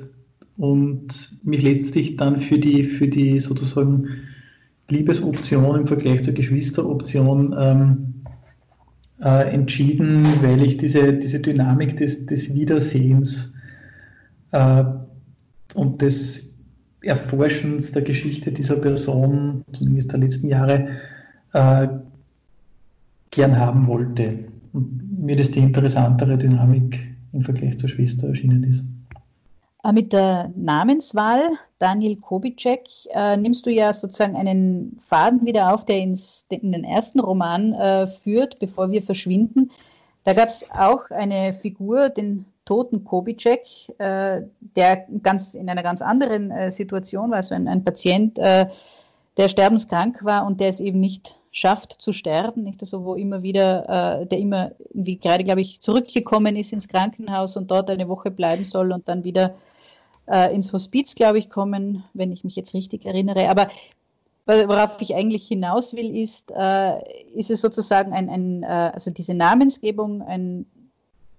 und 0.57 1.31
mich 1.43 1.63
letztlich 1.63 2.17
dann 2.17 2.37
für 2.37 2.59
die, 2.59 2.83
für 2.83 3.07
die 3.07 3.39
sozusagen 3.39 4.07
Liebesoption 4.89 5.79
im 5.79 5.87
Vergleich 5.87 6.23
zur 6.23 6.33
Geschwisteroption 6.33 7.55
ähm, 7.57 8.13
äh, 9.23 9.53
entschieden, 9.53 10.27
weil 10.41 10.63
ich 10.63 10.77
diese, 10.77 11.13
diese 11.13 11.39
Dynamik 11.39 11.97
des, 11.97 12.25
des 12.25 12.53
Wiedersehens 12.53 13.53
äh, 14.51 14.83
und 15.75 16.01
des 16.01 16.59
Erforschens 17.01 17.91
der 17.91 18.03
Geschichte 18.03 18.51
dieser 18.51 18.75
Person, 18.75 19.65
zumindest 19.73 20.11
der 20.11 20.19
letzten 20.19 20.47
Jahre, 20.47 20.87
äh, 21.53 21.87
gern 23.31 23.57
haben 23.57 23.87
wollte. 23.87 24.45
Und 24.73 25.19
mir 25.19 25.35
das 25.35 25.51
die 25.51 25.59
interessantere 25.59 26.37
Dynamik 26.37 27.15
im 27.33 27.41
Vergleich 27.41 27.77
zur 27.79 27.89
Schwester 27.89 28.27
erschienen 28.27 28.63
ist. 28.63 28.85
Äh, 29.83 29.93
mit 29.93 30.13
der 30.13 30.51
Namenswahl, 30.55 31.41
Daniel 31.79 32.17
Kubitschek, 32.17 32.87
äh, 33.13 33.37
nimmst 33.37 33.65
du 33.65 33.71
ja 33.71 33.93
sozusagen 33.93 34.35
einen 34.35 34.97
Faden 35.01 35.45
wieder 35.45 35.73
auf, 35.73 35.85
der 35.85 35.99
ins, 35.99 36.45
in 36.49 36.71
den 36.71 36.83
ersten 36.83 37.19
Roman 37.19 37.73
äh, 37.73 38.07
führt, 38.07 38.59
bevor 38.59 38.91
wir 38.91 39.01
verschwinden. 39.01 39.71
Da 40.23 40.33
gab 40.33 40.49
es 40.49 40.63
auch 40.71 41.09
eine 41.09 41.53
Figur, 41.53 42.09
den 42.09 42.45
toten 42.71 43.03
Kubitschek, 43.03 43.63
äh, 43.97 44.43
der 44.77 45.05
ganz 45.21 45.55
in 45.55 45.69
einer 45.69 45.83
ganz 45.83 46.01
anderen 46.01 46.51
äh, 46.51 46.71
Situation 46.71 47.29
war, 47.29 47.43
so 47.43 47.53
ein, 47.53 47.67
ein 47.67 47.83
Patient, 47.83 48.39
äh, 48.39 48.67
der 49.35 49.49
sterbenskrank 49.49 50.23
war 50.23 50.45
und 50.45 50.61
der 50.61 50.69
es 50.69 50.79
eben 50.79 51.01
nicht 51.01 51.35
schafft 51.51 52.01
zu 52.01 52.13
sterben, 52.13 52.63
nicht? 52.63 52.81
Also 52.81 53.03
wo 53.03 53.15
immer 53.15 53.43
wieder, 53.43 54.21
äh, 54.21 54.25
der 54.25 54.39
immer 54.39 54.71
wie 54.93 55.17
gerade, 55.17 55.43
glaube 55.43 55.59
ich, 55.59 55.81
zurückgekommen 55.81 56.55
ist 56.55 56.71
ins 56.71 56.87
Krankenhaus 56.87 57.57
und 57.57 57.69
dort 57.69 57.89
eine 57.89 58.07
Woche 58.07 58.31
bleiben 58.31 58.63
soll 58.63 58.93
und 58.93 59.05
dann 59.09 59.25
wieder 59.25 59.53
äh, 60.27 60.55
ins 60.55 60.71
Hospiz, 60.71 61.13
glaube 61.13 61.39
ich, 61.39 61.49
kommen, 61.49 62.05
wenn 62.13 62.31
ich 62.31 62.45
mich 62.45 62.55
jetzt 62.55 62.73
richtig 62.73 63.05
erinnere. 63.05 63.49
Aber 63.49 63.67
worauf 64.45 65.01
ich 65.01 65.13
eigentlich 65.13 65.45
hinaus 65.45 65.93
will, 65.93 66.15
ist, 66.15 66.53
äh, 66.55 67.01
ist 67.35 67.51
es 67.51 67.59
sozusagen 67.59 68.13
ein, 68.13 68.29
ein 68.29 68.63
äh, 68.63 68.91
also 68.93 69.11
diese 69.11 69.33
Namensgebung 69.33 70.21
ein 70.21 70.65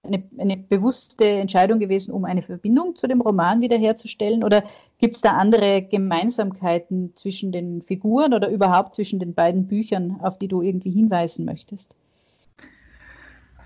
eine, 0.04 0.22
eine 0.38 0.56
bewusste 0.56 1.24
Entscheidung 1.24 1.78
gewesen, 1.78 2.12
um 2.12 2.24
eine 2.24 2.42
Verbindung 2.42 2.96
zu 2.96 3.06
dem 3.06 3.20
Roman 3.20 3.60
wiederherzustellen? 3.60 4.42
Oder 4.42 4.64
gibt 4.98 5.14
es 5.14 5.20
da 5.20 5.30
andere 5.30 5.82
Gemeinsamkeiten 5.82 7.12
zwischen 7.14 7.52
den 7.52 7.82
Figuren 7.82 8.34
oder 8.34 8.48
überhaupt 8.48 8.96
zwischen 8.96 9.20
den 9.20 9.34
beiden 9.34 9.66
Büchern, 9.66 10.18
auf 10.20 10.38
die 10.38 10.48
du 10.48 10.62
irgendwie 10.62 10.90
hinweisen 10.90 11.44
möchtest? 11.44 11.94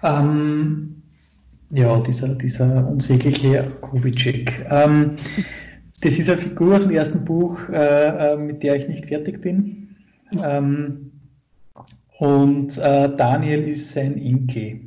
Ähm, 0.03 1.03
ja, 1.70 1.99
dieser, 2.01 2.35
dieser 2.35 2.87
unsägliche 2.87 3.70
Kubitschek. 3.81 4.66
Ähm, 4.70 5.16
das 6.03 6.18
ist 6.18 6.29
eine 6.29 6.38
Figur 6.38 6.75
aus 6.75 6.83
dem 6.83 6.90
ersten 6.90 7.25
Buch, 7.25 7.59
äh, 7.70 8.35
äh 8.35 8.37
mit 8.37 8.62
der 8.62 8.77
ich 8.77 8.88
nicht 8.88 9.07
fertig 9.07 9.40
bin. 9.40 9.88
Ähm, 10.44 11.12
und 12.18 12.77
äh, 12.79 13.14
Daniel 13.16 13.68
ist 13.68 13.92
sein 13.92 14.18
Enkel. 14.18 14.86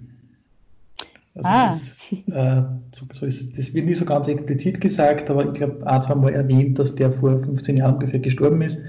Also 1.40 1.50
ah. 1.50 1.68
das, 1.68 2.00
äh, 2.12 2.62
so, 2.92 3.06
so 3.14 3.26
ist, 3.26 3.58
das 3.58 3.74
wird 3.74 3.86
nicht 3.86 3.98
so 3.98 4.06
ganz 4.06 4.28
explizit 4.28 4.82
gesagt, 4.82 5.30
aber 5.30 5.46
ich 5.46 5.54
glaube, 5.54 5.86
ein, 5.88 6.02
zwei 6.02 6.16
Mal 6.16 6.34
erwähnt, 6.34 6.78
dass 6.78 6.96
der 6.96 7.12
vor 7.12 7.40
15 7.40 7.78
Jahren 7.78 7.94
ungefähr 7.96 8.20
gestorben 8.20 8.62
ist. 8.62 8.84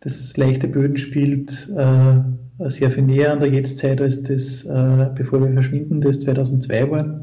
Das 0.00 0.36
leichte 0.36 0.68
Böden 0.68 0.96
spielt 0.96 1.68
äh, 1.76 2.68
sehr 2.68 2.90
viel 2.90 3.02
näher 3.02 3.32
an 3.32 3.40
der 3.40 3.50
Jetztzeit 3.50 4.00
als 4.00 4.22
das, 4.22 4.64
äh, 4.64 5.10
bevor 5.14 5.42
wir 5.42 5.52
verschwinden, 5.52 6.00
das 6.00 6.20
2002 6.20 6.90
war. 6.90 7.20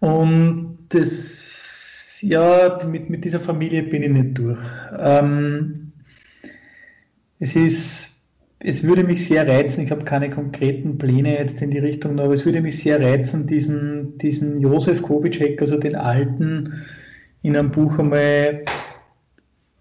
Und 0.00 0.78
das, 0.88 2.18
ja, 2.20 2.78
mit, 2.90 3.10
mit 3.10 3.24
dieser 3.24 3.40
Familie 3.40 3.84
bin 3.84 4.02
ich 4.02 4.10
nicht 4.10 4.38
durch. 4.38 4.58
Ähm, 4.98 5.92
es 7.38 7.54
ist 7.54 8.13
es 8.66 8.82
würde 8.82 9.04
mich 9.04 9.26
sehr 9.26 9.46
reizen, 9.46 9.82
ich 9.82 9.90
habe 9.90 10.04
keine 10.04 10.30
konkreten 10.30 10.96
Pläne 10.96 11.38
jetzt 11.38 11.60
in 11.60 11.70
die 11.70 11.78
Richtung, 11.78 12.18
aber 12.18 12.32
es 12.32 12.46
würde 12.46 12.62
mich 12.62 12.78
sehr 12.78 12.98
reizen, 12.98 13.46
diesen, 13.46 14.16
diesen 14.16 14.58
Josef 14.58 15.02
Kubitschek, 15.02 15.60
also 15.60 15.78
den 15.78 15.94
Alten, 15.94 16.72
in 17.42 17.56
einem 17.56 17.70
Buch 17.70 17.98
einmal 17.98 18.64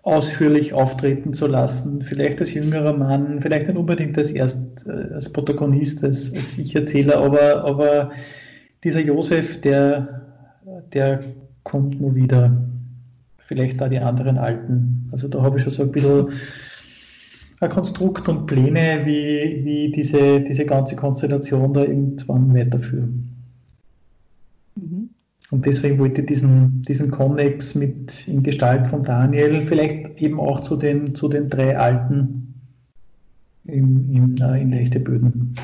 ausführlich 0.02 0.74
auftreten 0.74 1.34
zu 1.34 1.48
lassen. 1.48 2.02
Vielleicht 2.02 2.42
als 2.42 2.54
jüngerer 2.54 2.92
Mann, 2.92 3.40
vielleicht 3.40 3.68
nicht 3.68 3.78
unbedingt 3.78 4.18
als, 4.18 4.32
erst, 4.32 4.86
äh, 4.86 5.14
als 5.14 5.32
Protagonist, 5.32 6.04
als, 6.04 6.36
als 6.36 6.58
Ich-Erzähler, 6.58 7.20
aber, 7.20 7.64
aber 7.64 8.12
dieser 8.84 9.00
Josef, 9.00 9.62
der, 9.62 10.24
der 10.92 11.22
kommt 11.64 12.02
nur 12.02 12.16
wieder. 12.16 12.62
Vielleicht 13.38 13.80
da 13.80 13.88
die 13.88 14.00
anderen 14.00 14.38
Alten. 14.38 15.08
Also 15.14 15.30
da 15.30 15.42
habe 15.42 15.58
ich 15.58 15.64
schon 15.64 15.72
so 15.72 15.84
ein 15.84 15.92
bisschen 15.92 16.34
Konstrukt 17.70 18.28
und 18.30 18.46
Pläne, 18.46 19.02
wie, 19.06 19.64
wie 19.64 19.92
diese, 19.92 20.42
diese 20.42 20.66
ganze 20.66 20.96
Konstellation 20.96 21.74
da 21.74 21.82
irgendwann 21.82 22.54
weiterführen. 22.56 23.30
Mhm. 24.76 25.10
Und 25.52 25.66
deswegen 25.66 26.00
wollte 26.00 26.22
ich 26.22 26.28
diesen, 26.28 26.82
diesen 26.82 27.12
Connex 27.12 27.76
mit 27.76 28.28
in 28.28 28.42
Gestalt 28.42 28.88
von 28.88 29.04
Daniel, 29.04 29.62
vielleicht 29.62 30.22
eben 30.22 30.40
auch 30.40 30.62
zu 30.62 30.76
den, 30.76 31.14
zu 31.14 31.28
den 31.28 31.50
drei 31.50 31.78
Alten 31.78 32.56
im, 33.66 34.10
im, 34.12 34.38
äh, 34.42 34.62
in 34.62 34.72
leichte 34.72 35.00
Böden. 35.00 35.56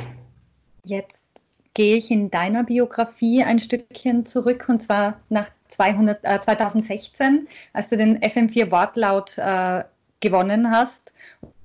Jetzt 0.85 1.25
gehe 1.73 1.95
ich 1.95 2.12
in 2.12 2.29
deiner 2.29 2.63
Biografie 2.63 3.43
ein 3.43 3.59
Stückchen 3.59 4.25
zurück 4.25 4.65
und 4.69 4.83
zwar 4.83 5.19
nach 5.29 5.49
200, 5.69 6.19
äh, 6.23 6.41
2016, 6.41 7.47
als 7.73 7.89
du 7.89 7.97
den 7.97 8.17
FM4 8.19 8.71
Wortlaut 8.71 9.38
äh, 9.38 9.83
gewonnen 10.19 10.71
hast. 10.71 11.12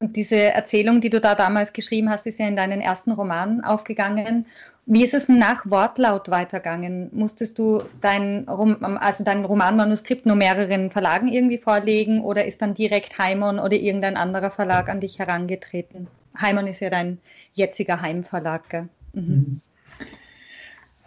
Und 0.01 0.17
diese 0.17 0.37
Erzählung, 0.37 1.01
die 1.01 1.11
du 1.11 1.21
da 1.21 1.35
damals 1.35 1.73
geschrieben 1.73 2.11
hast, 2.11 2.27
ist 2.27 2.39
ja 2.39 2.47
in 2.47 2.57
deinen 2.57 2.81
ersten 2.81 3.13
Roman 3.13 3.63
aufgegangen. 3.63 4.47
Wie 4.87 5.03
ist 5.03 5.15
es 5.15 5.29
nach 5.29 5.65
Wortlaut 5.65 6.31
weitergegangen? 6.31 7.09
Musstest 7.13 7.59
du 7.59 7.83
dein, 8.03 8.47
also 8.49 9.25
dein 9.25 9.45
Romanmanuskript 9.45 10.27
nur 10.27 10.37
mehreren 10.37 10.91
Verlagen 10.91 11.29
irgendwie 11.29 11.57
vorlegen 11.57 12.21
oder 12.21 12.45
ist 12.45 12.61
dann 12.61 12.75
direkt 12.75 13.19
Heimon 13.19 13.59
oder 13.59 13.77
irgendein 13.77 14.17
anderer 14.17 14.51
Verlag 14.51 14.91
an 14.91 15.01
dich 15.01 15.19
herangetreten? 15.19 16.07
Heimon 16.39 16.67
ist 16.67 16.81
ja 16.81 16.91
dein 16.91 17.19
jetziger 17.55 18.03
Heimverlag. 18.03 18.69
Gell? 18.69 18.89
Mhm. 19.15 19.23
mhm. 19.23 19.61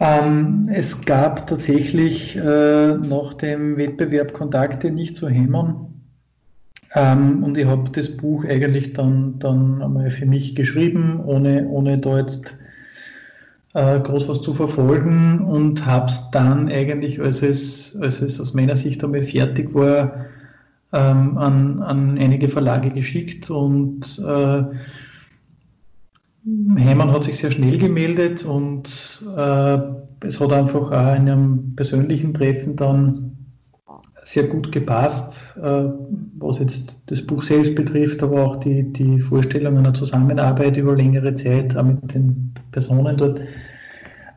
Ähm, 0.00 0.70
es 0.72 1.04
gab 1.04 1.48
tatsächlich 1.48 2.36
äh, 2.36 2.40
nach 2.96 3.34
dem 3.34 3.76
Wettbewerb 3.76 4.32
Kontakte 4.32 4.92
nicht 4.92 5.16
zu 5.16 5.28
Heimon. 5.28 5.87
Ähm, 6.94 7.42
und 7.42 7.58
ich 7.58 7.66
habe 7.66 7.90
das 7.90 8.16
Buch 8.16 8.44
eigentlich 8.44 8.94
dann, 8.94 9.38
dann 9.38 9.82
einmal 9.82 10.10
für 10.10 10.26
mich 10.26 10.54
geschrieben, 10.54 11.20
ohne, 11.24 11.66
ohne 11.68 11.98
da 11.98 12.18
jetzt 12.18 12.56
äh, 13.74 14.00
groß 14.00 14.28
was 14.28 14.40
zu 14.42 14.52
verfolgen 14.52 15.40
und 15.40 15.84
habe 15.84 16.06
es 16.06 16.30
dann 16.32 16.68
eigentlich, 16.68 17.20
als 17.20 17.42
es, 17.42 17.96
als 18.00 18.20
es 18.22 18.40
aus 18.40 18.54
meiner 18.54 18.76
Sicht 18.76 19.04
einmal 19.04 19.22
fertig 19.22 19.74
war, 19.74 20.26
ähm, 20.92 21.36
an, 21.36 21.82
an 21.82 22.18
einige 22.18 22.48
Verlage 22.48 22.90
geschickt 22.90 23.50
und 23.50 24.18
äh, 24.26 24.62
Heimann 26.78 27.12
hat 27.12 27.24
sich 27.24 27.38
sehr 27.38 27.50
schnell 27.50 27.76
gemeldet 27.76 28.44
und 28.46 29.22
äh, 29.36 29.78
es 30.20 30.40
hat 30.40 30.52
einfach 30.52 30.90
auch 30.90 31.14
in 31.14 31.28
einem 31.28 31.74
persönlichen 31.76 32.32
Treffen 32.32 32.76
dann 32.76 33.27
sehr 34.28 34.46
gut 34.46 34.70
gepasst, 34.70 35.56
äh, 35.56 35.84
was 36.38 36.58
jetzt 36.58 36.98
das 37.06 37.26
Buch 37.26 37.42
selbst 37.42 37.74
betrifft, 37.74 38.22
aber 38.22 38.44
auch 38.44 38.56
die, 38.56 38.82
die 38.92 39.20
Vorstellung 39.20 39.78
einer 39.78 39.94
Zusammenarbeit 39.94 40.76
über 40.76 40.94
längere 40.94 41.34
Zeit, 41.34 41.74
auch 41.74 41.84
mit 41.84 42.12
den 42.12 42.52
Personen 42.70 43.16
dort, 43.16 43.40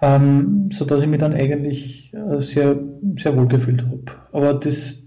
ähm, 0.02 0.70
sodass 0.72 1.04
ich 1.04 1.10
mich 1.10 1.20
dann 1.20 1.34
eigentlich 1.34 2.14
äh, 2.14 2.40
sehr, 2.40 2.80
sehr 3.18 3.36
wohl 3.36 3.50
gefühlt 3.50 3.84
habe. 3.84 4.00
Aber 4.32 4.54
das, 4.54 5.04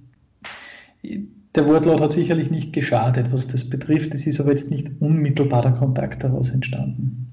der 1.02 1.66
Wortlaut 1.66 2.02
hat 2.02 2.12
sicherlich 2.12 2.50
nicht 2.50 2.74
geschadet, 2.74 3.32
was 3.32 3.48
das 3.48 3.64
betrifft. 3.64 4.12
Es 4.12 4.26
ist 4.26 4.38
aber 4.38 4.50
jetzt 4.50 4.70
nicht 4.70 4.90
unmittelbarer 5.00 5.72
Kontakt 5.72 6.22
daraus 6.22 6.50
entstanden. 6.50 7.32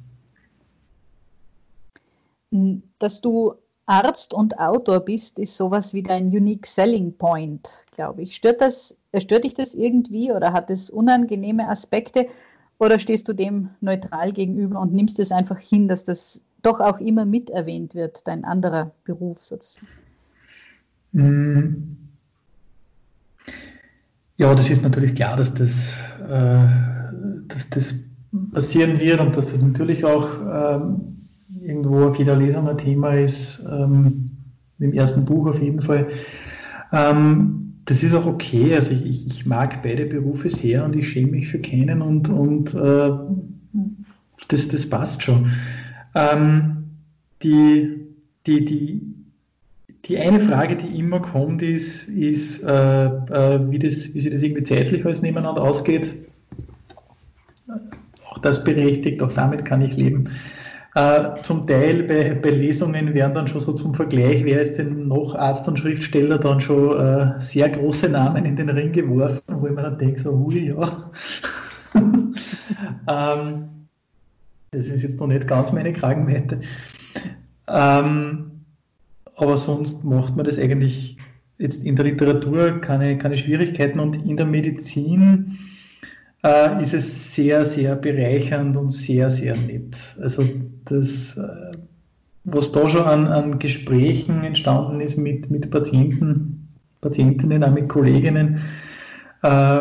Dass 2.97 3.19
du 3.19 3.55
Arzt 3.91 4.33
und 4.33 4.57
Autor 4.57 5.01
bist, 5.01 5.37
ist 5.37 5.57
sowas 5.57 5.93
wie 5.93 6.01
dein 6.01 6.27
Unique 6.27 6.65
Selling 6.65 7.11
Point, 7.17 7.69
glaube 7.91 8.21
ich. 8.21 8.37
Stört, 8.37 8.61
das, 8.61 8.97
stört 9.17 9.43
dich 9.43 9.53
das 9.53 9.73
irgendwie 9.73 10.31
oder 10.31 10.53
hat 10.53 10.69
es 10.69 10.89
unangenehme 10.89 11.67
Aspekte 11.67 12.27
oder 12.79 12.99
stehst 12.99 13.27
du 13.27 13.33
dem 13.33 13.69
neutral 13.81 14.31
gegenüber 14.31 14.79
und 14.79 14.93
nimmst 14.93 15.19
es 15.19 15.33
einfach 15.33 15.59
hin, 15.59 15.89
dass 15.89 16.05
das 16.05 16.41
doch 16.61 16.79
auch 16.79 16.99
immer 17.01 17.25
mit 17.25 17.49
erwähnt 17.49 17.93
wird, 17.93 18.25
dein 18.27 18.45
anderer 18.45 18.91
Beruf 19.03 19.43
sozusagen? 19.43 19.87
Mm. 21.11 21.97
Ja, 24.37 24.55
das 24.55 24.69
ist 24.69 24.83
natürlich 24.83 25.15
klar, 25.15 25.35
dass 25.35 25.53
das, 25.53 25.95
äh, 26.29 26.67
dass 27.49 27.69
das 27.69 27.93
passieren 28.53 29.01
wird 29.01 29.19
und 29.19 29.35
dass 29.35 29.51
das 29.51 29.61
natürlich 29.61 30.05
auch 30.05 30.29
ähm, 30.39 31.20
irgendwo 31.71 32.05
auf 32.05 32.17
jeder 32.17 32.35
Lesung 32.35 32.67
ein 32.67 32.77
Thema 32.77 33.13
ist, 33.13 33.65
ähm, 33.71 34.31
im 34.79 34.93
ersten 34.93 35.25
Buch 35.25 35.47
auf 35.47 35.61
jeden 35.61 35.81
Fall. 35.81 36.07
Ähm, 36.91 37.73
das 37.85 38.03
ist 38.03 38.13
auch 38.13 38.25
okay. 38.25 38.75
Also 38.75 38.93
ich, 38.93 39.27
ich, 39.27 39.45
mag 39.45 39.81
beide 39.83 40.05
Berufe 40.05 40.49
sehr 40.49 40.85
und 40.85 40.95
ich 40.95 41.09
schäme 41.09 41.31
mich 41.31 41.47
für 41.47 41.59
keinen 41.59 42.01
und, 42.01 42.29
und 42.29 42.73
äh, 42.73 43.11
das, 44.47 44.67
das 44.67 44.89
passt 44.89 45.23
schon. 45.23 45.51
Ähm, 46.15 46.83
die, 47.43 48.07
die, 48.45 48.65
die, 48.65 49.01
die 50.05 50.17
eine 50.17 50.39
Frage, 50.39 50.75
die 50.75 50.99
immer 50.99 51.19
kommt, 51.19 51.61
ist, 51.61 52.07
ist 52.07 52.63
äh, 52.63 53.05
äh, 53.05 53.71
wie, 53.71 53.79
das, 53.79 54.13
wie 54.13 54.21
sich 54.21 54.31
das 54.31 54.41
irgendwie 54.41 54.63
zeitlich 54.63 55.05
alles 55.05 55.21
nebeneinander 55.21 55.61
ausgeht. 55.61 56.13
Auch 58.29 58.39
das 58.39 58.63
berechtigt, 58.63 59.21
auch 59.21 59.33
damit 59.33 59.65
kann 59.65 59.81
ich 59.81 59.95
leben. 59.95 60.29
Äh, 60.93 61.41
zum 61.41 61.65
Teil 61.65 62.03
bei, 62.03 62.33
bei, 62.33 62.49
Lesungen 62.49 63.13
werden 63.13 63.33
dann 63.33 63.47
schon 63.47 63.61
so 63.61 63.71
zum 63.71 63.95
Vergleich, 63.95 64.43
wer 64.43 64.61
ist 64.61 64.77
denn 64.77 65.07
noch 65.07 65.35
Arzt 65.35 65.65
und 65.69 65.79
Schriftsteller, 65.79 66.37
dann 66.37 66.59
schon 66.59 66.99
äh, 66.99 67.39
sehr 67.39 67.69
große 67.69 68.09
Namen 68.09 68.43
in 68.43 68.57
den 68.57 68.69
Ring 68.69 68.91
geworfen, 68.91 69.41
wo 69.47 69.67
ich 69.67 69.73
mir 69.73 69.83
dann 69.83 69.97
denke, 69.97 70.19
so, 70.19 70.37
hui, 70.37 70.67
ja. 70.67 71.09
ähm, 73.09 73.69
das 74.71 74.87
ist 74.87 75.03
jetzt 75.03 75.19
noch 75.19 75.27
nicht 75.27 75.47
ganz 75.47 75.71
meine 75.71 75.93
Kragenweite. 75.93 76.59
Ähm, 77.69 78.51
aber 79.37 79.55
sonst 79.55 80.03
macht 80.03 80.35
man 80.35 80.45
das 80.45 80.59
eigentlich 80.59 81.17
jetzt 81.57 81.85
in 81.85 81.95
der 81.95 82.05
Literatur 82.05 82.81
keine, 82.81 83.17
keine 83.17 83.37
Schwierigkeiten 83.37 83.99
und 83.99 84.25
in 84.25 84.35
der 84.35 84.45
Medizin 84.45 85.57
äh, 86.43 86.81
ist 86.81 86.93
es 86.93 87.33
sehr, 87.35 87.65
sehr 87.65 87.95
bereichernd 87.95 88.77
und 88.77 88.91
sehr, 88.91 89.29
sehr 89.29 89.55
nett. 89.55 90.15
Also 90.21 90.43
das, 90.85 91.37
äh, 91.37 91.71
was 92.43 92.71
da 92.71 92.89
schon 92.89 93.03
an, 93.03 93.27
an 93.27 93.59
Gesprächen 93.59 94.43
entstanden 94.43 95.01
ist 95.01 95.17
mit, 95.17 95.51
mit 95.51 95.69
Patienten, 95.69 96.67
Patientinnen, 97.01 97.63
auch 97.63 97.71
mit 97.71 97.89
Kolleginnen, 97.89 98.61
äh, 99.43 99.79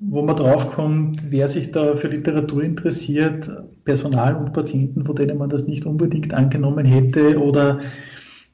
wo 0.00 0.22
man 0.22 0.36
draufkommt, 0.36 1.30
wer 1.30 1.48
sich 1.48 1.70
da 1.70 1.94
für 1.94 2.08
Literatur 2.08 2.62
interessiert, 2.62 3.50
Personal 3.84 4.36
und 4.36 4.52
Patienten, 4.52 5.04
von 5.04 5.14
denen 5.14 5.38
man 5.38 5.48
das 5.48 5.66
nicht 5.66 5.86
unbedingt 5.86 6.34
angenommen 6.34 6.84
hätte 6.84 7.40
oder 7.40 7.80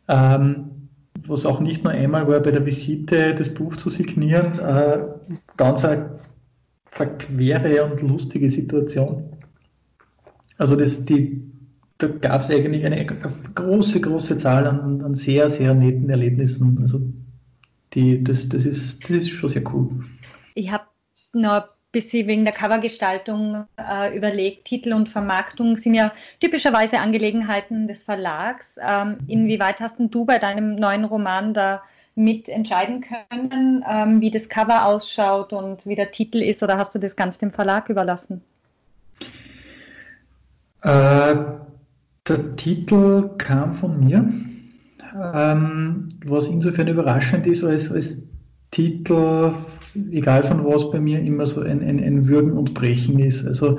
ähm, 0.09 0.71
was 1.27 1.47
auch 1.47 1.61
nicht 1.61 1.85
nur 1.85 1.92
einmal 1.92 2.29
war, 2.29 2.40
bei 2.40 2.51
der 2.51 2.64
Visite 2.64 3.35
das 3.35 3.53
Buch 3.53 3.77
zu 3.77 3.88
signieren, 3.88 4.59
äh, 4.59 4.99
ganz 5.57 5.85
eine 5.85 6.18
verquere 6.98 7.84
und 7.84 8.02
lustige 8.02 8.50
Situation. 8.50 9.37
Also 10.58 10.74
das, 10.74 11.04
die, 11.04 11.40
da 11.98 12.08
gab 12.08 12.40
es 12.40 12.50
eigentlich 12.50 12.84
eine 12.84 13.06
große, 13.06 14.00
große 14.00 14.37
Zahl 14.37 14.66
an, 14.66 15.00
an 15.02 15.14
sehr, 15.14 15.48
sehr 15.48 15.74
netten 15.74 16.11
Erlebnissen. 16.11 16.78
Also 16.82 17.00
die, 17.94 18.22
das, 18.22 18.48
das, 18.48 18.66
ist, 18.66 19.04
das 19.04 19.11
ist 19.11 19.30
schon 19.30 19.48
sehr 19.48 19.62
cool. 19.72 19.90
Ich 20.54 20.72
habe 20.72 20.84
noch 21.32 21.62
ein 21.62 21.68
bisschen 21.92 22.26
wegen 22.26 22.44
der 22.44 22.54
Covergestaltung 22.54 23.64
äh, 23.76 24.16
überlegt. 24.16 24.64
Titel 24.64 24.92
und 24.92 25.08
Vermarktung 25.08 25.76
sind 25.76 25.94
ja 25.94 26.12
typischerweise 26.40 26.98
Angelegenheiten 26.98 27.87
des 27.87 28.02
Verlags. 28.02 28.76
Ähm, 28.82 29.18
inwieweit 29.28 29.78
hast 29.78 29.98
du 30.00 30.24
bei 30.24 30.38
deinem 30.38 30.74
neuen 30.74 31.04
Roman 31.04 31.54
da 31.54 31.82
mitentscheiden 32.18 33.00
können, 33.00 33.85
ähm, 33.88 34.20
wie 34.20 34.31
das 34.31 34.48
Cover 34.48 34.85
ausschaut 34.85 35.52
und 35.52 35.87
wie 35.87 35.94
der 35.94 36.11
Titel 36.11 36.42
ist, 36.42 36.62
oder 36.62 36.76
hast 36.76 36.94
du 36.94 36.98
das 36.98 37.14
ganz 37.14 37.38
dem 37.38 37.52
Verlag 37.52 37.88
überlassen? 37.88 38.42
Äh, 40.83 41.37
der 42.26 42.57
Titel 42.57 43.31
kam 43.38 43.72
von 43.72 44.04
mir, 44.04 44.31
ähm, 45.35 46.09
was 46.26 46.48
insofern 46.48 46.88
überraschend 46.88 47.46
ist, 47.46 47.64
als, 47.64 47.90
als 47.90 48.20
Titel, 48.72 49.54
egal 50.11 50.42
von 50.42 50.64
was 50.64 50.90
bei 50.90 51.00
mir, 51.00 51.20
immer 51.20 51.46
so 51.46 51.62
ein, 51.62 51.83
ein, 51.83 52.02
ein 52.02 52.26
Würgen 52.26 52.52
und 52.52 52.74
Brechen 52.74 53.18
ist. 53.20 53.46
Also 53.46 53.78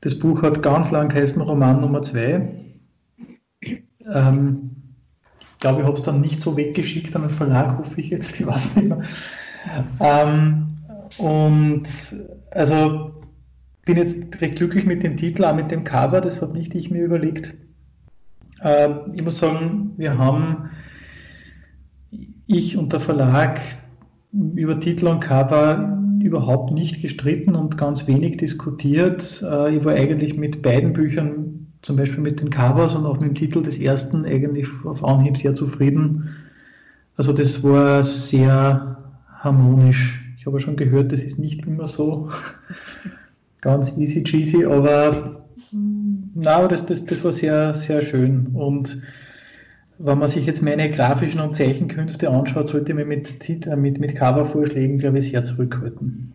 das 0.00 0.18
Buch 0.18 0.42
hat 0.42 0.62
ganz 0.62 0.90
lang 0.90 1.10
geheißen 1.10 1.42
Roman 1.42 1.80
Nummer 1.80 2.02
2. 2.02 2.48
Ähm, 4.10 4.70
ich 5.58 5.60
glaube, 5.60 5.80
ich 5.80 5.86
habe 5.86 5.96
es 5.96 6.04
dann 6.04 6.20
nicht 6.20 6.40
so 6.40 6.56
weggeschickt 6.56 7.16
an 7.16 7.22
den 7.22 7.30
Verlag, 7.30 7.78
hoffe 7.78 8.00
ich 8.00 8.10
jetzt, 8.10 8.38
ich 8.38 8.46
weiß 8.46 8.76
nicht 8.76 8.90
mehr. 8.90 9.02
Ähm, 9.98 10.68
und 11.18 11.82
also 12.52 13.10
bin 13.84 13.96
jetzt 13.96 14.40
recht 14.40 14.54
glücklich 14.54 14.86
mit 14.86 15.02
dem 15.02 15.16
Titel, 15.16 15.44
auch 15.44 15.56
mit 15.56 15.72
dem 15.72 15.82
Cover, 15.82 16.20
das 16.20 16.40
habe 16.40 16.56
nicht 16.56 16.76
ich 16.76 16.92
mir 16.92 17.02
überlegt. 17.02 17.56
Äh, 18.62 18.88
ich 19.12 19.24
muss 19.24 19.40
sagen, 19.40 19.94
wir 19.96 20.16
haben, 20.16 20.70
ich 22.46 22.76
und 22.76 22.92
der 22.92 23.00
Verlag, 23.00 23.60
über 24.32 24.78
Titel 24.78 25.08
und 25.08 25.18
Cover 25.18 25.98
überhaupt 26.22 26.72
nicht 26.72 27.02
gestritten 27.02 27.56
und 27.56 27.76
ganz 27.76 28.06
wenig 28.06 28.36
diskutiert. 28.36 29.42
Äh, 29.42 29.74
ich 29.74 29.84
war 29.84 29.94
eigentlich 29.94 30.36
mit 30.36 30.62
beiden 30.62 30.92
Büchern, 30.92 31.57
zum 31.82 31.96
Beispiel 31.96 32.22
mit 32.22 32.40
den 32.40 32.50
Covers 32.50 32.94
und 32.94 33.06
auch 33.06 33.20
mit 33.20 33.30
dem 33.30 33.34
Titel 33.34 33.62
des 33.62 33.78
ersten, 33.78 34.24
eigentlich 34.24 34.66
auf 34.84 35.04
Anhieb 35.04 35.36
sehr 35.36 35.54
zufrieden. 35.54 36.30
Also 37.16 37.32
das 37.32 37.62
war 37.62 38.02
sehr 38.02 38.96
harmonisch. 39.38 40.24
Ich 40.38 40.46
habe 40.46 40.60
schon 40.60 40.76
gehört, 40.76 41.12
das 41.12 41.22
ist 41.22 41.38
nicht 41.38 41.66
immer 41.66 41.86
so 41.86 42.30
ganz 43.60 43.96
easy 43.96 44.22
cheesy, 44.24 44.64
aber 44.64 45.44
na, 46.34 46.66
das, 46.68 46.86
das, 46.86 47.04
das 47.04 47.24
war 47.24 47.32
sehr, 47.32 47.74
sehr 47.74 48.02
schön. 48.02 48.48
Und 48.54 49.02
wenn 49.98 50.18
man 50.18 50.28
sich 50.28 50.46
jetzt 50.46 50.62
meine 50.62 50.90
grafischen 50.90 51.40
und 51.40 51.56
Zeichenkünste 51.56 52.30
anschaut, 52.30 52.68
sollte 52.68 52.94
man 52.94 53.08
mit, 53.08 53.48
äh, 53.48 53.76
mit, 53.76 53.98
mit 53.98 54.14
Covervorschlägen, 54.14 54.98
glaube 54.98 55.18
ich, 55.18 55.30
sehr 55.30 55.42
zurückhalten. 55.42 56.32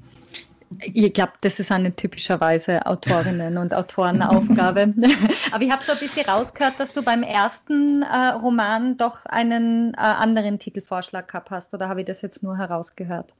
Ich 0.82 1.14
glaube, 1.14 1.34
das 1.42 1.60
ist 1.60 1.72
eine 1.72 1.96
typischerweise 1.96 2.86
Autorinnen- 2.86 3.58
und 3.58 3.74
Autorenaufgabe. 3.74 4.94
Aber 5.52 5.64
ich 5.64 5.72
habe 5.72 5.84
so 5.84 5.94
ein 5.94 6.00
bisschen 6.00 6.26
rausgehört, 6.26 6.80
dass 6.80 6.94
du 6.94 7.04
beim 7.04 7.24
ersten 7.24 8.04
äh, 8.04 8.30
Roman 8.30 8.98
doch 8.98 9.26
einen 9.26 9.94
äh, 9.94 9.98
anderen 9.98 10.60
Titelvorschlag 10.60 11.28
gehabt 11.28 11.52
hast, 11.52 11.74
oder 11.74 11.90
habe 11.90 12.02
ich 12.02 12.08
das 12.08 12.22
jetzt 12.22 12.44
nur 12.44 12.58
herausgehört? 12.58 13.34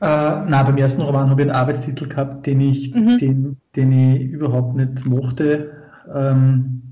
Äh, 0.00 0.06
nein, 0.06 0.64
beim 0.66 0.76
ersten 0.76 1.02
Roman 1.02 1.30
habe 1.30 1.42
ich 1.42 1.48
einen 1.48 1.56
Arbeitstitel 1.56 2.08
gehabt, 2.08 2.46
den 2.46 2.60
ich, 2.60 2.94
mhm. 2.94 3.18
den, 3.18 3.56
den 3.76 3.92
ich 3.92 4.22
überhaupt 4.22 4.74
nicht 4.74 5.06
mochte. 5.06 5.72
Ähm, 6.14 6.82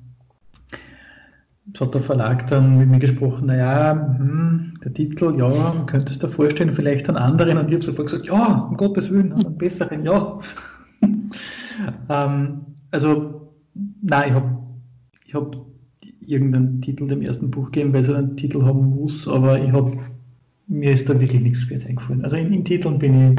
hat 1.80 1.94
der 1.94 2.02
Verlag 2.02 2.46
dann 2.48 2.78
mit 2.78 2.88
mir 2.88 2.98
gesprochen, 2.98 3.46
naja, 3.46 4.16
hm, 4.18 4.74
der 4.84 4.92
Titel, 4.92 5.34
ja, 5.38 5.84
könntest 5.86 6.22
du 6.22 6.26
dir 6.26 6.32
vorstellen, 6.32 6.72
vielleicht 6.72 7.08
einen 7.08 7.18
anderen. 7.18 7.58
Und 7.58 7.68
ich 7.68 7.74
habe 7.74 7.84
sofort 7.84 8.08
gesagt, 8.08 8.26
ja, 8.26 8.66
um 8.68 8.76
Gottes 8.76 9.10
Willen, 9.10 9.32
einen 9.32 9.56
besseren, 9.56 10.04
ja. 10.04 10.38
ähm, 12.10 12.60
also, 12.90 13.52
nein, 14.02 14.28
ich 14.28 14.34
habe 14.34 14.58
ich 15.26 15.34
hab 15.34 15.56
irgendeinen 16.20 16.80
Titel 16.80 17.08
dem 17.08 17.22
ersten 17.22 17.50
Buch 17.50 17.70
gegeben, 17.70 17.92
weil 17.92 18.00
es 18.00 18.10
einen 18.10 18.36
Titel 18.36 18.64
haben 18.64 18.90
muss, 18.90 19.26
aber 19.26 19.60
ich 19.60 19.72
habe 19.72 19.98
mir 20.68 20.92
ist 20.92 21.08
da 21.08 21.20
wirklich 21.20 21.42
nichts 21.42 21.68
jetzt 21.68 21.86
eingefallen. 21.86 22.24
Also 22.24 22.36
in, 22.36 22.52
in 22.52 22.64
Titeln 22.64 22.98
bin 22.98 23.32
ich 23.32 23.38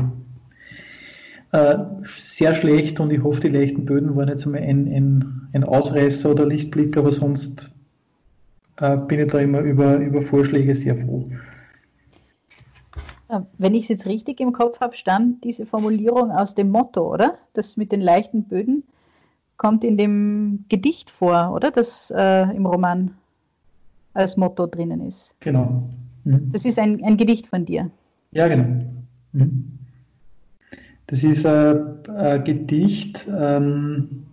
äh, 1.51 1.77
sehr 2.03 2.53
schlecht 2.53 2.99
und 2.99 3.11
ich 3.11 3.23
hoffe, 3.23 3.41
die 3.41 3.47
leichten 3.49 3.85
Böden 3.85 4.15
waren 4.15 4.27
jetzt 4.27 4.45
einmal 4.45 4.61
ein, 4.61 4.87
ein, 4.87 5.49
ein 5.53 5.63
Ausreißer 5.63 6.31
oder 6.31 6.45
Lichtblick, 6.45 6.97
aber 6.97 7.11
sonst 7.11 7.71
äh, 8.77 8.97
bin 8.97 9.19
ich 9.19 9.31
da 9.31 9.39
immer 9.39 9.59
über, 9.59 9.97
über 9.97 10.21
Vorschläge 10.21 10.73
sehr 10.75 10.95
froh. 10.95 11.29
Äh, 13.29 13.39
wenn 13.57 13.75
ich 13.75 13.83
es 13.83 13.89
jetzt 13.89 14.05
richtig 14.05 14.39
im 14.39 14.53
Kopf 14.53 14.79
habe, 14.79 14.95
stammt 14.95 15.43
diese 15.43 15.65
Formulierung 15.65 16.31
aus 16.31 16.55
dem 16.55 16.69
Motto, 16.69 17.13
oder? 17.13 17.33
Das 17.53 17.77
mit 17.77 17.91
den 17.91 18.01
leichten 18.01 18.43
Böden 18.43 18.83
kommt 19.57 19.83
in 19.83 19.97
dem 19.97 20.65
Gedicht 20.69 21.09
vor, 21.09 21.51
oder? 21.53 21.71
Das 21.71 22.11
äh, 22.15 22.43
im 22.55 22.65
Roman 22.65 23.11
als 24.13 24.37
Motto 24.37 24.67
drinnen 24.67 25.01
ist. 25.01 25.35
Genau. 25.39 25.83
Mhm. 26.23 26.51
Das 26.51 26.65
ist 26.65 26.79
ein, 26.79 27.03
ein 27.03 27.17
Gedicht 27.17 27.47
von 27.47 27.65
dir. 27.65 27.89
Ja, 28.31 28.47
genau. 28.47 28.83
Mhm. 29.31 29.79
Das 31.07 31.23
ist 31.23 31.45
ein, 31.45 32.05
ein 32.07 32.43
Gedicht, 32.43 33.27
ähm, 33.27 34.25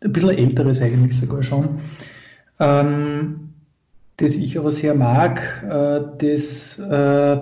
ein 0.00 0.12
bisschen 0.12 0.30
älteres 0.30 0.80
eigentlich 0.80 1.16
sogar 1.16 1.42
schon 1.42 1.80
ähm, 2.60 3.50
das 4.18 4.36
ich 4.36 4.58
aber 4.58 4.70
sehr 4.70 4.94
mag, 4.94 5.64
äh, 5.68 6.02
das 6.18 6.78
äh, 6.78 7.38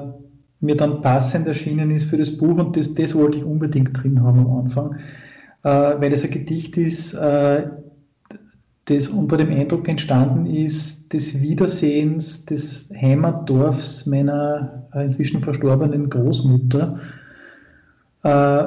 mir 0.61 0.76
dann 0.76 1.00
passend 1.00 1.46
erschienen 1.46 1.90
ist 1.90 2.04
für 2.04 2.16
das 2.16 2.37
Buch 2.37 2.59
und 2.59 2.76
das, 2.76 2.94
das 2.94 3.14
wollte 3.14 3.38
ich 3.38 3.44
unbedingt 3.44 4.00
drin 4.00 4.22
haben 4.22 4.40
am 4.40 4.57
Anfang, 4.59 4.94
äh, 5.64 6.00
weil 6.00 6.12
es 6.12 6.24
ein 6.24 6.31
Gedicht 6.31 6.76
ist, 6.76 7.14
äh, 7.14 7.68
das 8.87 9.09
unter 9.09 9.37
dem 9.37 9.50
Eindruck 9.50 9.87
entstanden 9.88 10.46
ist 10.46 11.12
des 11.12 11.40
Wiedersehens 11.40 12.46
des 12.46 12.90
Heimatdorfs 12.98 14.07
meiner 14.07 14.88
äh, 14.94 15.04
inzwischen 15.04 15.42
verstorbenen 15.42 16.09
Großmutter, 16.09 16.98
äh, 18.22 18.64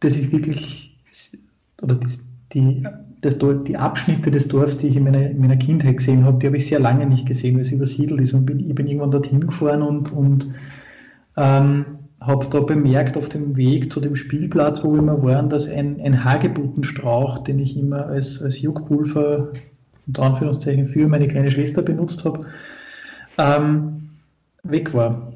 das 0.00 0.16
ich 0.16 0.30
wirklich, 0.30 0.96
oder 1.82 1.98
die, 2.52 2.82
die 2.82 2.86
das, 3.26 3.38
die 3.64 3.76
Abschnitte 3.76 4.30
des 4.30 4.48
Dorfs, 4.48 4.78
die 4.78 4.88
ich 4.88 4.96
in 4.96 5.04
meiner, 5.04 5.30
in 5.30 5.40
meiner 5.40 5.56
Kindheit 5.56 5.98
gesehen 5.98 6.24
habe, 6.24 6.38
die 6.38 6.46
habe 6.46 6.56
ich 6.56 6.66
sehr 6.66 6.80
lange 6.80 7.06
nicht 7.06 7.26
gesehen, 7.26 7.54
weil 7.54 7.62
es 7.62 7.72
übersiedelt 7.72 8.20
ist. 8.20 8.32
Und 8.32 8.46
bin, 8.46 8.60
ich 8.60 8.74
bin 8.74 8.86
irgendwann 8.86 9.10
dorthin 9.10 9.40
gefahren 9.40 9.82
und, 9.82 10.12
und 10.12 10.48
ähm, 11.36 11.84
habe 12.20 12.46
da 12.50 12.60
bemerkt 12.60 13.16
auf 13.16 13.28
dem 13.28 13.56
Weg 13.56 13.92
zu 13.92 14.00
dem 14.00 14.16
Spielplatz, 14.16 14.84
wo 14.84 14.92
wir 14.92 15.00
immer 15.00 15.22
waren, 15.22 15.48
dass 15.48 15.68
ein, 15.68 16.00
ein 16.00 16.24
Hagebuttenstrauch, 16.24 17.38
den 17.38 17.58
ich 17.58 17.76
immer 17.76 18.06
als, 18.06 18.42
als 18.42 18.62
Juckpulver 18.62 19.52
unter 20.06 20.22
Anführungszeichen 20.22 20.86
für 20.86 21.08
meine 21.08 21.28
kleine 21.28 21.50
Schwester 21.50 21.82
benutzt 21.82 22.24
habe, 22.24 22.46
ähm, 23.38 24.08
weg 24.62 24.94
war. 24.94 25.32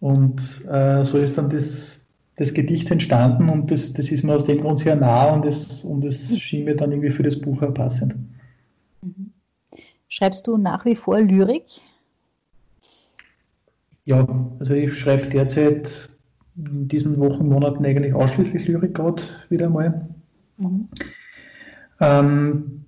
Und 0.00 0.64
äh, 0.70 1.04
so 1.04 1.18
ist 1.18 1.38
dann 1.38 1.50
das 1.50 2.03
das 2.36 2.52
Gedicht 2.52 2.90
entstanden 2.90 3.48
und 3.48 3.70
das, 3.70 3.92
das 3.92 4.10
ist 4.10 4.24
mir 4.24 4.34
aus 4.34 4.44
dem 4.44 4.60
Grund 4.60 4.78
sehr 4.78 4.96
nah 4.96 5.32
und 5.32 5.44
es 5.44 5.84
und 5.84 6.04
das 6.04 6.36
schien 6.38 6.64
mir 6.64 6.74
dann 6.74 6.90
irgendwie 6.90 7.10
für 7.10 7.22
das 7.22 7.40
Buch 7.40 7.62
auch 7.62 7.72
passend. 7.72 8.16
Mhm. 9.02 9.32
Schreibst 10.08 10.46
du 10.46 10.56
nach 10.56 10.84
wie 10.84 10.96
vor 10.96 11.20
Lyrik? 11.20 11.64
Ja, 14.04 14.26
also 14.58 14.74
ich 14.74 14.98
schreibe 14.98 15.28
derzeit 15.28 16.08
in 16.56 16.88
diesen 16.88 17.18
Wochen, 17.18 17.48
Monaten 17.48 17.84
eigentlich 17.84 18.14
ausschließlich 18.14 18.66
Lyrik 18.68 18.94
gerade 18.94 19.22
wieder 19.48 19.70
mal. 19.70 20.08
Mhm. 20.58 20.88
Ähm, 22.00 22.84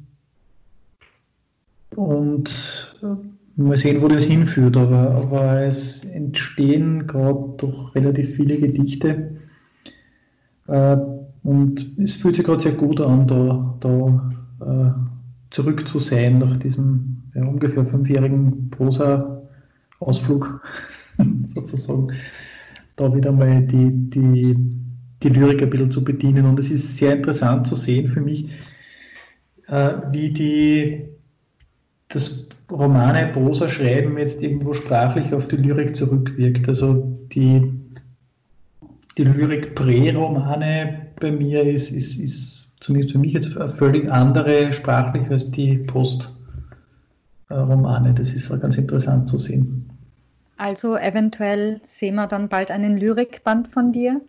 und 1.95 2.97
mal 3.57 3.77
sehen, 3.77 4.03
wo 4.03 4.09
das 4.09 4.25
hinführt, 4.25 4.77
aber, 4.77 5.15
aber 5.15 5.63
es 5.63 6.05
entstehen 6.05 7.07
gerade 7.07 7.55
doch 7.57 7.95
relativ 7.95 8.37
viele 8.37 8.59
Gedichte. 8.59 9.37
Äh, 10.69 10.97
und 11.43 11.99
es 11.99 12.17
fühlt 12.17 12.37
sich 12.37 12.45
gerade 12.45 12.61
sehr 12.61 12.73
gut 12.73 13.01
an, 13.01 13.27
da, 13.27 13.77
da 13.81 14.31
äh, 14.61 14.91
zurück 15.51 15.89
zu 15.89 15.99
sein 15.99 16.39
nach 16.39 16.57
diesem 16.57 17.23
ja, 17.35 17.47
ungefähr 17.47 17.85
fünfjährigen 17.85 18.69
Prosa-Ausflug 18.71 20.61
sozusagen. 21.55 22.13
Da 22.97 23.15
wieder 23.15 23.33
mal 23.33 23.63
die, 23.63 23.91
die, 24.11 24.57
die 25.23 25.29
Lyrik 25.29 25.63
ein 25.63 25.71
bisschen 25.71 25.91
zu 25.91 26.03
bedienen. 26.03 26.47
Und 26.47 26.59
es 26.59 26.71
ist 26.71 26.97
sehr 26.97 27.15
interessant 27.17 27.67
zu 27.67 27.75
sehen 27.75 28.09
für 28.09 28.21
mich, 28.21 28.51
äh, 29.69 29.93
wie 30.11 30.31
die, 30.31 31.05
das 32.09 32.46
Romane, 32.71 33.29
Prosa 33.29 33.69
schreiben 33.69 34.19
jetzt 34.19 34.43
irgendwo 34.43 34.73
sprachlich 34.73 35.33
auf 35.33 35.47
die 35.49 35.57
Lyrik 35.57 35.95
zurückwirkt. 35.95 36.69
Also 36.69 36.95
die, 37.33 37.73
die 39.17 39.25
Lyrik 39.25 39.75
Prä-Romane 39.75 41.07
bei 41.21 41.31
mir 41.31 41.63
ist, 41.63 41.93
ist, 41.93 42.19
ist 42.19 42.75
zumindest 42.81 43.13
für 43.13 43.19
mich 43.19 43.33
jetzt 43.33 43.57
eine 43.57 43.73
völlig 43.73 44.11
andere 44.11 44.73
sprachlich 44.73 45.31
als 45.31 45.53
die 45.53 45.79
Post-Romane. 45.79 48.15
Das 48.15 48.33
ist 48.33 48.51
auch 48.51 48.61
ganz 48.61 48.77
interessant 48.77 49.29
zu 49.29 49.39
sehen. 49.39 49.89
Also 50.57 50.97
eventuell 50.97 51.81
sehen 51.85 52.17
wir 52.17 52.27
dann 52.27 52.49
bald 52.49 52.71
einen 52.71 52.97
Lyrikband 52.97 53.69
von 53.69 53.93
dir? 53.93 54.23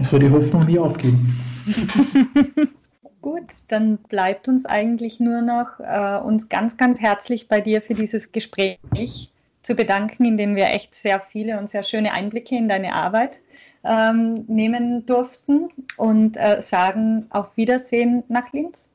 Ich 0.00 0.08
soll 0.08 0.18
die 0.18 0.30
Hoffnung 0.30 0.66
nie 0.66 0.78
aufgeben. 0.78 1.38
Gut, 3.24 3.54
dann 3.68 3.96
bleibt 3.96 4.48
uns 4.48 4.66
eigentlich 4.66 5.18
nur 5.18 5.40
noch, 5.40 5.80
äh, 5.80 6.18
uns 6.22 6.50
ganz, 6.50 6.76
ganz 6.76 7.00
herzlich 7.00 7.48
bei 7.48 7.62
dir 7.62 7.80
für 7.80 7.94
dieses 7.94 8.32
Gespräch 8.32 9.32
zu 9.62 9.74
bedanken, 9.74 10.26
in 10.26 10.36
dem 10.36 10.56
wir 10.56 10.66
echt 10.66 10.94
sehr 10.94 11.20
viele 11.20 11.58
und 11.58 11.70
sehr 11.70 11.84
schöne 11.84 12.12
Einblicke 12.12 12.54
in 12.54 12.68
deine 12.68 12.92
Arbeit 12.92 13.38
ähm, 13.82 14.44
nehmen 14.46 15.06
durften 15.06 15.70
und 15.96 16.36
äh, 16.36 16.60
sagen 16.60 17.24
auf 17.30 17.56
Wiedersehen 17.56 18.24
nach 18.28 18.52
Linz. 18.52 18.90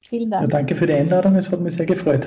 Vielen 0.00 0.30
Dank. 0.30 0.44
Ja, 0.44 0.48
danke 0.48 0.74
für 0.74 0.86
die 0.86 0.94
Einladung, 0.94 1.36
es 1.36 1.52
hat 1.52 1.60
mich 1.60 1.74
sehr 1.74 1.84
gefreut. 1.84 2.26